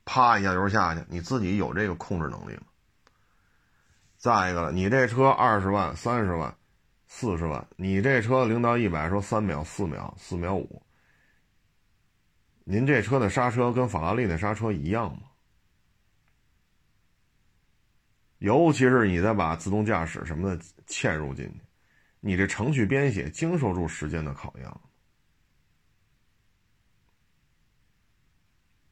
[0.07, 2.63] 啪一下油下去，你自己有这个控制能力吗？
[4.17, 6.57] 再一个，你这车二十万、三十万、
[7.14, 10.83] 四十万，你这车零到一百说三秒、四秒、四秒五，
[12.64, 15.29] 您这车的刹车跟法拉利的刹车一样吗？
[18.38, 21.61] 尤其是你再把自动驾驶什么的嵌入进去，
[22.20, 24.72] 你这程序编写经受住时间的考验。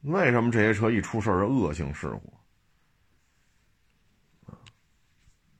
[0.03, 2.33] 为什么这些车一出事是恶性事故？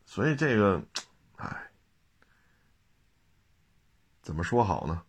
[0.06, 0.82] 所以这个，
[1.38, 1.71] 哎，
[4.32, 5.02] 怎么说好呢？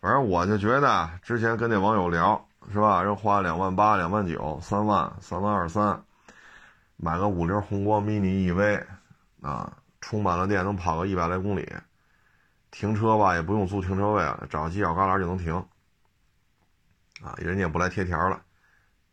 [0.00, 3.00] 反正我就觉得，之前跟那网友聊，是吧？
[3.04, 6.02] 人花两万八、两万九、三万、三万二三。
[6.96, 8.84] 买个五菱宏光 mini EV，
[9.42, 11.72] 啊，充满了电能跑个一百来公里，
[12.72, 15.54] 停车吧也不用租停车位了，找犄角旮旯就能停，
[17.22, 18.42] 啊，人家也不来贴条了，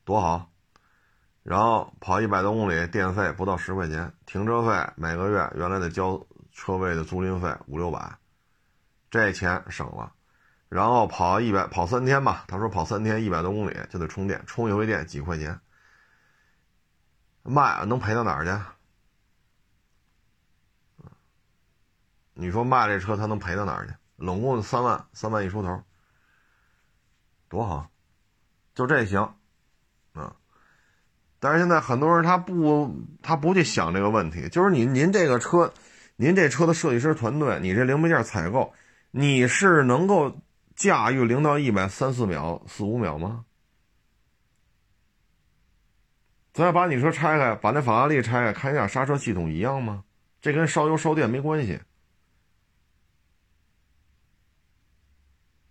[0.03, 0.49] 多好。
[1.43, 6.19] 然后跑一百多公里，电费不到十块钱，停车费每个月原来得交
[6.51, 8.17] 车位的租赁费五六百，
[9.09, 10.13] 这钱省了。
[10.69, 15.59] 然后跑一百跑三天吧，他说跑三天一百多公里就得充电，充一回电几块钱。
[17.43, 18.51] 卖能赔到哪儿去？
[22.33, 23.93] 你说卖这车他能赔到哪儿去？
[24.17, 25.83] 拢共三万，三万一出头，
[27.47, 27.89] 多好，
[28.75, 29.35] 就这行，
[30.13, 30.35] 啊！
[31.39, 35.71] 但是现在很多人他不他不去想这个问题，就是您您这个车，
[36.15, 38.73] 您这车的设计师团队，你这零部件采购，
[39.11, 40.41] 你是能够
[40.75, 43.45] 驾驭零到一百三四秒、四五秒吗？
[46.53, 50.03] 咱要把你车拆开，把那法拉利拆开，看一下刹车系统一样吗？
[50.41, 51.79] 这跟烧油烧电没关系。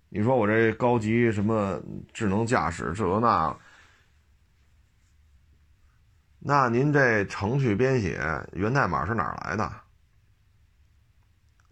[0.09, 1.83] 你说我这高级什么
[2.13, 3.57] 智能驾驶这那，
[6.39, 8.21] 那您这程序编写
[8.53, 9.86] 源代码是哪来的？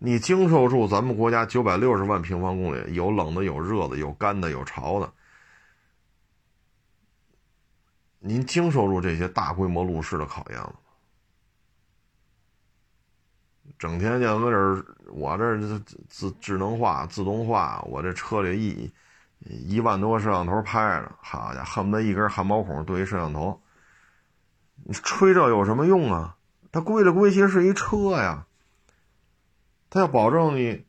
[0.05, 5.11] 你经受住咱们国家九百六十万平方公里，有冷的，有热的，有干的，有潮的。
[8.19, 10.77] 您经受住这些大规模路试的考验了吗？
[13.79, 15.79] 整天就搁这儿，我这
[16.11, 18.93] 自智能化、自动化，我这车里一
[19.39, 23.59] 一万多摄像头拍着，好家伙，恨不得一根汗毛孔对一摄像头。
[24.85, 26.37] 你吹这有什么用啊？
[26.71, 28.47] 它归了归其是一车呀，
[29.95, 30.85] 它要保证你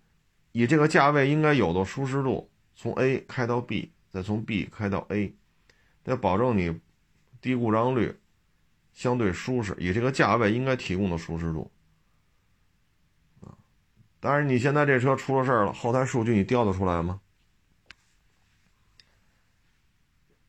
[0.52, 5.36] 以这个价位应该有的舒适度，从 A 开到 B，再从 B 开到 A，
[6.06, 6.82] 要保证你。
[7.40, 8.20] 低故障率，
[8.94, 11.72] 相对舒适，以这个价位应该提供的舒适度，
[13.42, 13.54] 啊，
[14.20, 17.22] 但是你现在这车出了事了，后台数据你调得出来吗？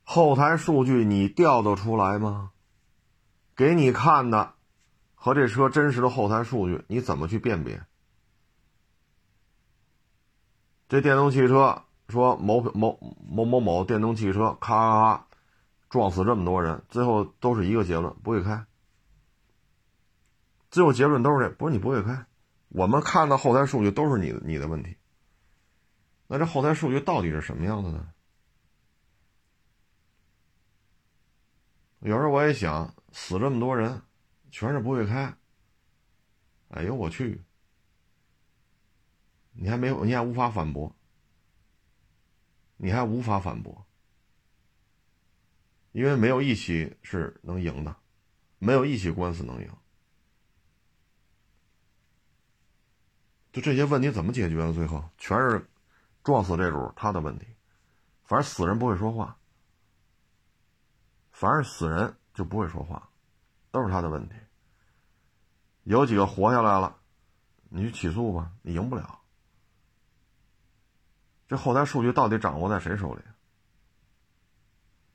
[0.03, 2.53] 后台数据你调得出来吗？
[3.55, 4.55] 给你看的
[5.15, 7.85] 和这车真实的后台数据，你怎么去辨别？
[10.89, 15.27] 这电动汽车说某某某某某电动汽车，咔咔咔。
[15.89, 18.67] 撞死这么多人，最后都是一个结论：不会开。
[20.69, 22.27] 最后结论都是这，不是你不会开。
[22.69, 24.97] 我们看到后台数据都是你的你的问题。
[26.27, 28.09] 那这后台数据到底是什么样的呢？
[32.01, 34.03] 有时候我也想，死这么多人，
[34.51, 35.33] 全是不会开。
[36.71, 37.43] 哎呦我去！
[39.59, 40.95] 你还没有，你还无法反驳，
[42.77, 43.87] 你还无法反驳。
[45.93, 47.97] 因为没有一起是能赢的，
[48.59, 49.71] 没有一起官司能赢。
[53.51, 54.73] 就这些问题怎么解决的？
[54.75, 55.67] 最后全是
[56.23, 57.47] 撞死这主他的问题。
[58.25, 59.39] 反正死人不会说话，
[61.31, 63.09] 凡是死人就不会说话，
[63.71, 64.35] 都是他的问题。
[65.85, 67.01] 有几个活下来了，
[67.71, 69.23] 你去起诉吧，你赢不了。
[71.49, 73.23] 这后台数据到底掌握在谁手里？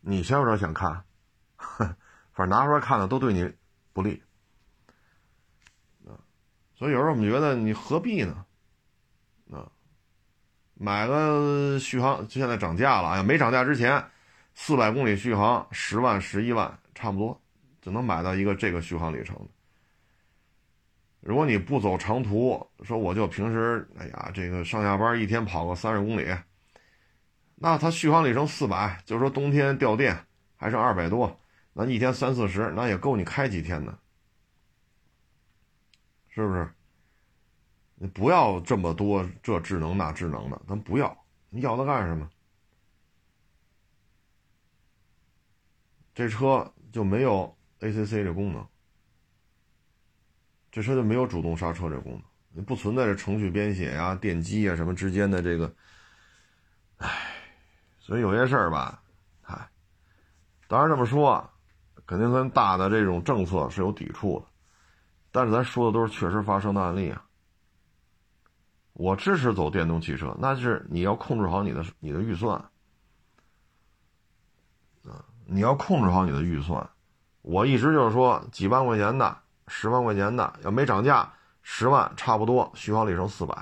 [0.03, 1.03] 你先有点想看，
[1.57, 1.95] 哼
[2.31, 3.53] 反正拿出来看的都对你
[3.93, 4.23] 不利，
[6.07, 6.17] 啊，
[6.73, 8.45] 所以有时候我们觉得你何必呢？
[9.51, 9.69] 啊，
[10.73, 14.03] 买个续航，就现在涨价了，哎呀，没涨价之前，
[14.55, 17.39] 四百公里续航十万十一万差不多
[17.81, 19.35] 就能买到一个这个续航里程
[21.21, 26.27] 如果你不走长途，说我就平时，哎呀，这个上下班一天跑个三十公里。
[27.55, 30.25] 那它续航里程四百，就是说冬天掉电
[30.57, 31.39] 还剩二百多，
[31.73, 33.99] 那一天三四十，那也够你开几天的，
[36.29, 36.67] 是不是？
[37.95, 41.15] 你不要这么多这智能那智能的，咱不要，
[41.51, 42.27] 你要它干什么？
[46.15, 48.67] 这车就没有 ACC 这功能，
[50.71, 52.21] 这车就没有主动刹车这功能，
[52.53, 55.73] 你不存在这程序编写呀、电机啊什么之间的这个，
[56.97, 57.09] 唉。
[58.03, 59.01] 所以有些事儿吧，
[59.43, 59.69] 唉，
[60.67, 61.49] 当然这么说，
[62.05, 64.47] 肯定跟大的这种政策是有抵触的，
[65.31, 67.23] 但是咱说的都是确实发生的案例啊。
[68.93, 72.57] 我支持走电动汽车，那是你要控制好你的你的预算，
[75.05, 76.89] 啊，你要控制好你的预算。
[77.43, 79.40] 我一直就是说，几万块钱的、
[79.71, 81.31] 十万块钱的，要没涨价，
[81.63, 83.55] 十万差不多，续航里程四百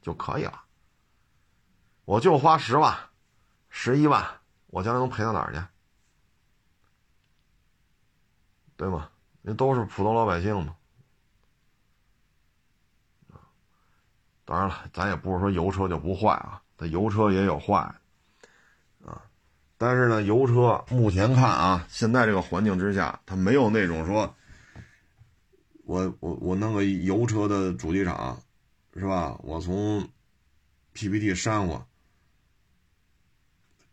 [0.00, 0.62] 就可以了。
[2.04, 2.96] 我就花十万。
[3.68, 4.24] 十一万，
[4.68, 5.60] 我将来能赔到哪儿去？
[8.76, 9.08] 对吗？
[9.42, 10.74] 人都是普通老百姓嘛。
[14.44, 17.76] 当然了，咱也不是说油车就不坏啊，这油车也有坏，
[19.04, 19.22] 啊，
[19.78, 24.34] 但是呢，油车目前看啊，现在这个环境之下，它没有那种说，
[25.90, 28.40] 我我我弄个油车的主机厂，
[28.94, 29.36] 是吧？
[29.42, 30.08] 我从
[30.92, 31.84] PPT 删我。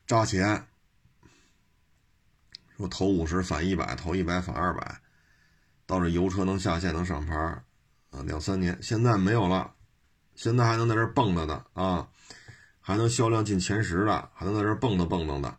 [0.05, 0.67] 扎钱，
[2.77, 5.01] 说投五十返一百，投一百返二百，
[5.87, 7.35] 到这油车能下线能上牌
[8.11, 9.73] 啊，两三年，现在没有了，
[10.35, 12.07] 现在还能在这蹦跶的啊，
[12.79, 15.57] 还能销量进前十的，还能在这蹦跶蹦跶的，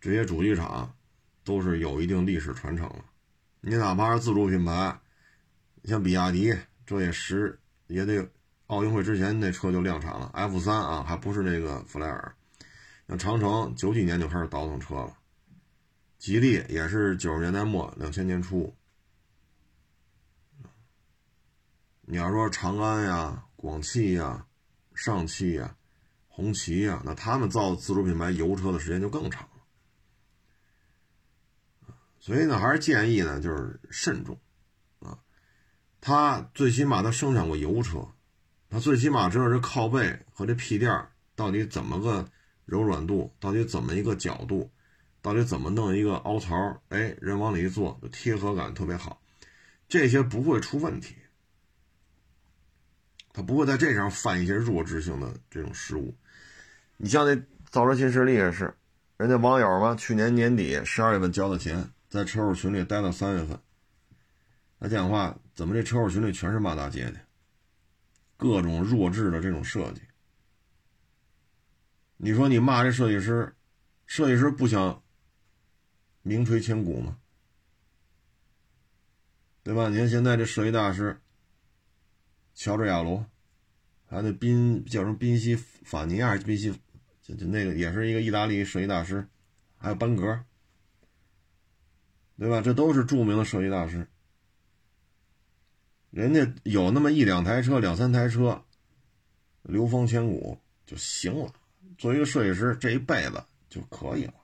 [0.00, 0.94] 这些主机厂
[1.42, 3.04] 都是有一定历史传承了。
[3.60, 5.00] 你哪怕是自主品牌，
[5.84, 6.56] 像比亚迪，
[6.86, 8.26] 这也十也得
[8.66, 12.34] 奥运会之前那车就量产了，F 三啊，还不是那个弗莱尔。
[13.06, 15.14] 像长城九几年就开始倒腾车了，
[16.18, 18.74] 吉利也是九十年代末两千年初。
[22.00, 24.46] 你要说长安呀、广汽呀、
[24.94, 25.76] 上汽呀、
[26.28, 29.48] 红旗呀，那他们造自主品牌油车的时间就更长了。
[32.18, 34.38] 所以呢，还是建议呢，就是慎重。
[36.06, 38.06] 他最起码他生产过油车，
[38.68, 42.28] 他最起码知道这靠背和这屁垫到底怎么个
[42.66, 44.70] 柔软度，到底怎么一个角度，
[45.22, 46.54] 到底怎么弄一个凹槽，
[46.90, 49.22] 哎，人往里一坐，贴合感特别好，
[49.88, 51.14] 这些不会出问题。
[53.32, 56.14] 他不会在这上犯一些弱智性的这种失误。
[56.98, 57.34] 你像那
[57.70, 58.74] 造车新势力也是，
[59.16, 61.88] 人家网友嘛，去年年底十二月份交的钱。
[62.10, 63.58] 在车友群里待到三月份，
[64.84, 67.18] 他讲话怎么这车友群里全是骂大街的，
[68.36, 70.02] 各种弱智的这种设计。
[72.18, 73.56] 你说你骂这设计师，
[74.04, 75.02] 设计师不想
[76.20, 77.16] 名垂千古吗？
[79.62, 79.88] 对吧？
[79.88, 81.18] 你看现在这设计大师
[82.52, 83.24] 乔治亚罗，
[84.04, 86.78] 还有那宾叫什么宾夕法尼亚，宾夕
[87.22, 89.26] 就就那个也是一个意大利设计大师，
[89.78, 90.44] 还有班格。
[92.36, 92.60] 对吧？
[92.60, 94.06] 这都是著名的设计大师，
[96.14, 98.64] 人家有那么一两台车、两三台车，
[99.62, 100.56] 流芳千古
[100.86, 101.52] 就行了。
[101.98, 104.34] 作为一个设计师，这一辈子就可以了。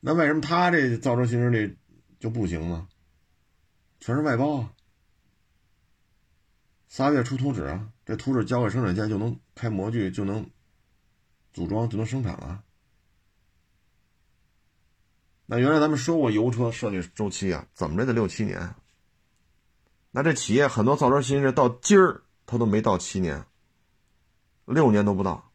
[0.00, 1.74] 那为什么他这造车新势力
[2.20, 2.86] 就不行呢？
[4.00, 4.74] 全是外包啊，
[6.88, 10.46] 仨月出图纸啊，这图纸交给生产线就能开模具，就能
[11.54, 12.62] 组装，就能生产了。
[15.46, 18.74] 那原来咱们说过油车设计周期啊，怎么着得六七年。
[20.16, 23.44] 那这企业很多造车新势力到今儿他都没到七年，
[24.64, 25.52] 六年都不到，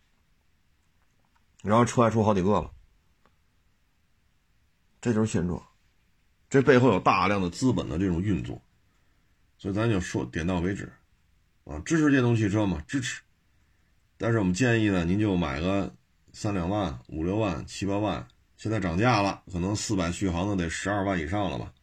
[1.64, 2.70] 然后车还出好几个了，
[5.01, 5.59] 这就是现状。
[6.47, 8.62] 这背后有大量的资本的这种运作，
[9.57, 10.93] 所以咱就说点到为止，
[11.64, 13.24] 啊，支持电动汽车嘛，支持。
[14.20, 15.91] 但是我们建议呢，您就买个
[16.34, 18.28] 三两万、五六万、七八万。
[18.57, 21.74] 现在涨价了，可能四百续航的得十二万以上了吧？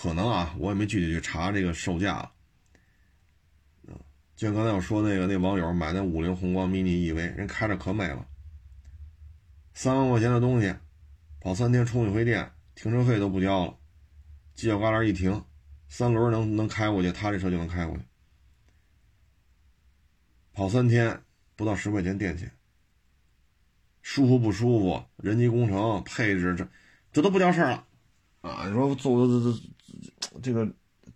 [0.00, 2.30] 可能啊，我也没具体去查这个售价。
[4.36, 8.26] 就刚才我说那个那网友买那五菱宏光 mini EV，人开着可美了，
[9.72, 10.74] 三万块钱的东西，
[11.40, 13.78] 跑三天充一回电，停车费都不交了，
[14.56, 15.44] 犄角旮旯一停，
[15.88, 18.02] 三轮能能开过去，他这车就能开过去，
[20.52, 21.22] 跑三天
[21.54, 22.50] 不到十块钱电钱。
[24.02, 25.02] 舒服不舒服？
[25.16, 26.68] 人机工程配置这，
[27.12, 27.86] 这都不叫事儿了，
[28.42, 28.66] 啊！
[28.68, 29.26] 你说坐
[30.42, 30.68] 这个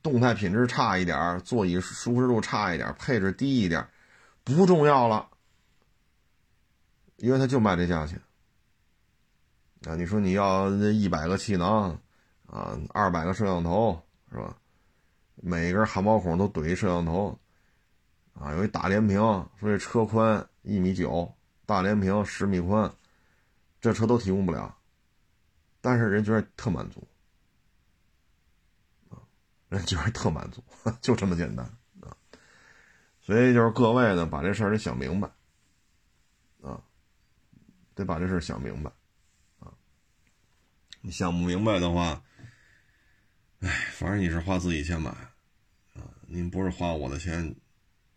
[0.03, 3.87] 动态品质差一点，座椅舒适度差一点，配置低一点，
[4.45, 5.29] 不重要了，
[7.17, 8.21] 因为他就卖这价钱。
[9.87, 11.99] 啊，你说你要那一百个气囊，
[12.47, 14.01] 啊，二百个摄像头，
[14.31, 14.57] 是吧？
[15.37, 17.39] 每根汗毛孔都怼一摄像头，
[18.35, 19.21] 啊，有一大连屏，
[19.59, 21.33] 说这车宽一米九。
[21.67, 22.91] 大连屏十米宽，
[23.79, 24.75] 这车都提供不了，
[25.83, 27.07] 但是人觉得特满足，
[29.69, 30.63] 人觉得特满足，
[31.01, 31.65] 就这么简单
[32.01, 32.17] 啊。
[33.21, 35.29] 所以就是各位呢，把这事儿得想明白，
[36.63, 36.83] 啊，
[37.95, 38.91] 得把这事儿想明白，
[39.59, 39.73] 啊，
[41.01, 42.23] 你想不明白的话，
[43.61, 45.11] 哎，反正你是花自己钱买，
[45.95, 47.55] 啊，您不是花我的钱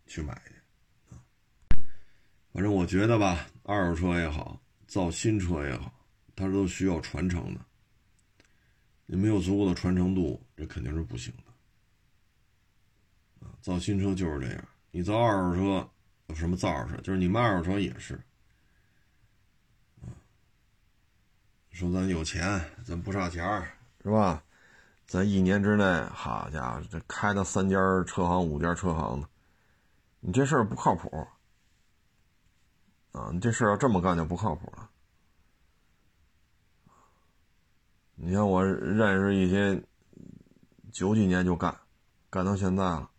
[0.06, 0.54] 去买去。
[2.52, 5.90] 反正我觉得吧，二手车也好，造新车也好，
[6.36, 7.60] 它都需要传承的。
[9.12, 13.46] 你没有足够的传承度，这肯定是不行的。
[13.46, 14.68] 啊，造新车就是这样。
[14.90, 15.86] 你造二手车
[16.28, 17.02] 有什么造二手车？
[17.02, 18.14] 就是你卖二手车也是。
[20.00, 20.08] 啊，
[21.72, 23.44] 说咱有钱，咱不差钱，
[24.02, 24.42] 是吧？
[25.06, 29.28] 咱一年之内，好家伙，这开到三家车行、五家车行的，
[30.20, 31.28] 你这事儿不靠谱。
[33.12, 34.88] 啊，你这事要这么干就不靠谱了。
[38.14, 39.82] 你像我认识一些
[40.92, 41.76] 九几年就干，
[42.30, 43.10] 干到现在了，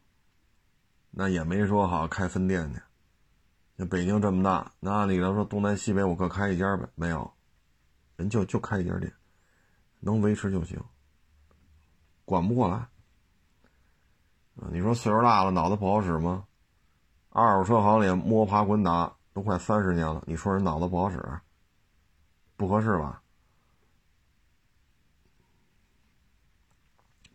[1.12, 2.82] 那也没说好开分店去。
[3.76, 7.34] 那北京这么大，那按理来说东南西北我各开一家呗，没有，
[8.16, 9.12] 人就就开一家店，
[10.00, 10.80] 能维持就行，
[12.26, 12.88] 管不过来。
[14.72, 16.46] 你说岁数大了，脑子不好使吗？
[17.30, 19.16] 二手车行里摸爬滚打。
[19.34, 21.20] 都快三十年了，你说人脑子不好使，
[22.56, 23.23] 不合适吧？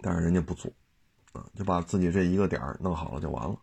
[0.00, 0.70] 但是人家不做，
[1.32, 3.56] 啊，就把自己这一个点弄好了就完了，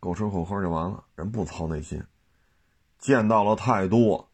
[0.00, 2.02] 狗吃狗喝就完了，人不操那心，
[2.98, 4.28] 见到了太多，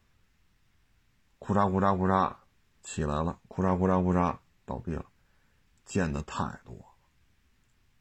[1.39, 2.35] 库嚓库嚓库嚓
[2.83, 5.05] 起来了，库嚓库嚓库嚓倒闭了，
[5.85, 6.75] 见的太多，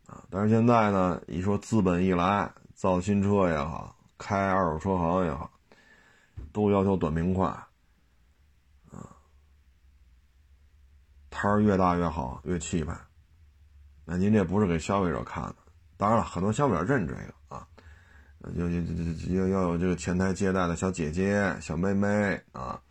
[0.08, 0.24] 啊！
[0.30, 3.96] 但是现在呢，一说资本一来，造新车也好。
[4.22, 5.50] 开二手车行也好，
[6.52, 7.58] 都要求短平快，
[11.30, 12.98] 摊儿越大越好，越气派。
[14.06, 15.56] 那您这不是给消费者看的，
[15.96, 17.68] 当然了，很多消费者认这个啊，
[18.56, 22.82] 要要要要有这个前台接待的小姐姐、小妹妹啊，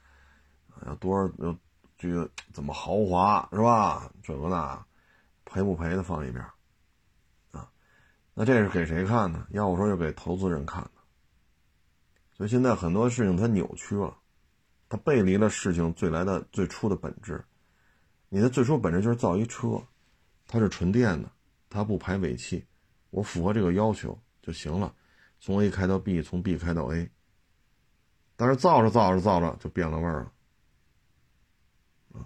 [0.86, 1.56] 要多少有
[1.96, 4.08] 这个怎么豪华是吧？
[4.22, 4.86] 这个那
[5.44, 6.44] 赔不赔的放一边
[7.50, 7.68] 啊。
[8.34, 9.44] 那这是给谁看呢？
[9.50, 10.90] 要我说，就给投资人看的。
[12.36, 14.16] 所以现在很多事情它扭曲了，
[14.88, 17.44] 它背离了事情最来的最初的本质。
[18.28, 19.82] 你的最初本质就是造一车，
[20.46, 21.30] 它是纯电的，
[21.68, 22.66] 它不排尾气，
[23.10, 24.94] 我符合这个要求就行了。
[25.40, 27.10] 从 A 开到 B，从 B 开到 A。
[28.36, 30.32] 但是造着造着造着就变了味儿了，
[32.12, 32.22] 啊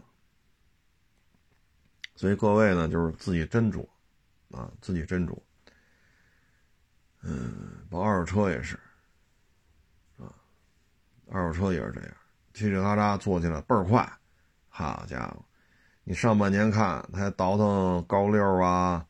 [2.14, 3.88] 所以各位呢，就是自己斟酌，
[4.50, 5.34] 啊，自己斟酌。
[7.22, 8.78] 嗯，包二手车也是，
[10.18, 10.34] 啊，
[11.30, 12.14] 二手车也是这样，
[12.52, 14.06] 嘁哩喀喳做起来倍儿快，
[14.68, 15.42] 好家伙，
[16.04, 19.06] 你上半年看他还倒腾高六啊，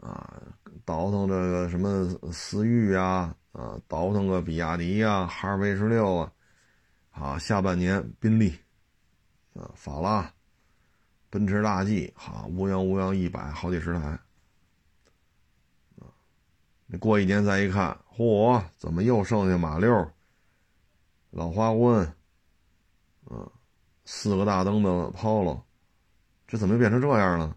[0.00, 0.42] 啊，
[0.84, 6.32] 倒腾这个什么思域啊，啊，倒腾个比亚迪呀，哈弗 H 六啊，
[7.10, 8.58] 好，下半年宾利，
[9.54, 10.32] 啊，法拉，
[11.30, 14.18] 奔驰大 G，好，乌泱乌泱一百好几十台。
[16.90, 20.10] 你过一年再一看，嚯，怎么又剩下马六、
[21.30, 22.14] 老花冠，
[23.30, 23.48] 嗯，
[24.06, 25.60] 四个大灯的 Polo，
[26.48, 27.54] 这怎么变成这样了？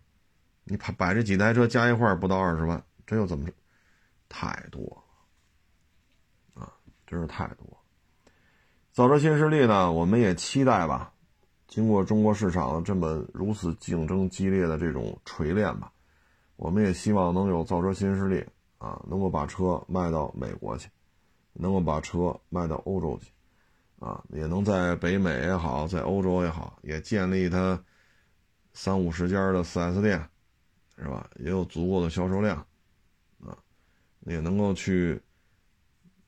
[0.66, 3.50] 你摆摆这几台车加一块不到二十万，这又怎么？
[4.30, 4.82] 太多
[6.56, 6.72] 了，啊，
[7.08, 7.66] 真是太多。
[8.92, 11.12] 造车新势力呢，我们也期待吧。
[11.68, 15.92] 经过中国市场这么如此竞争激烈的这种锤炼吧，
[16.58, 18.46] 我们也希望能有造车新势力。
[18.78, 20.90] 啊，能够把车卖到美国去，
[21.54, 23.32] 能够把车卖到欧洲去，
[24.00, 27.80] 啊，也能在北美也好，在欧洲也好，也建立它
[28.74, 30.20] 三五十家的 4S 店，
[30.98, 31.30] 是吧？
[31.40, 32.58] 也有足够的销售量，
[33.40, 33.58] 啊，
[34.22, 35.20] 也能够去，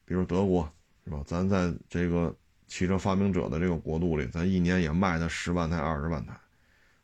[0.06, 0.70] 比如德国，
[1.06, 1.24] 是吧？
[1.26, 2.36] 咱在这个
[2.68, 6.38] 汽车发明者的这个国度里，咱一年也卖它十万台、二十万台，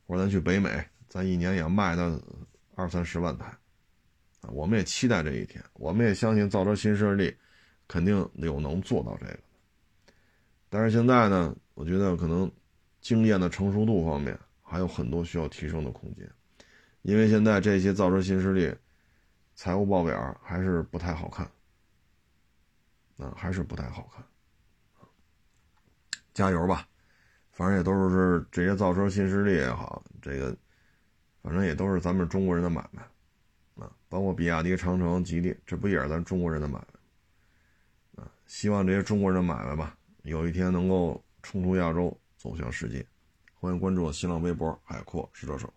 [0.08, 2.20] 或者咱去北美，咱一年也卖它
[2.76, 3.46] 二三十万台。
[4.42, 7.36] 啊，我们也期待这一天，我们也相信造车新势力
[7.88, 9.40] 肯定有能做到这个。
[10.70, 12.50] 但是现在呢，我觉得可能
[13.02, 16.30] 经验的成熟度方面还有很多需要提升的空间，
[17.01, 18.72] 因为现在这些造车新势力
[19.55, 21.49] 财务报表还是不太好看，
[23.17, 24.24] 啊，还是不太好看。
[26.36, 26.88] 加油吧，
[27.51, 30.55] 反正也都是这些造车新势力也好，这个
[31.41, 33.01] 反正也都是咱们中国人的买卖。
[33.84, 38.24] 啊，包括比亚迪、长城、吉利，这不也是咱中国人的买卖？
[38.24, 43.03] 啊，希望这些中国人的买卖吧，有一天能够冲出亚洲，走向世界。
[43.62, 45.70] 欢迎关注我新浪微博“海阔试车手”。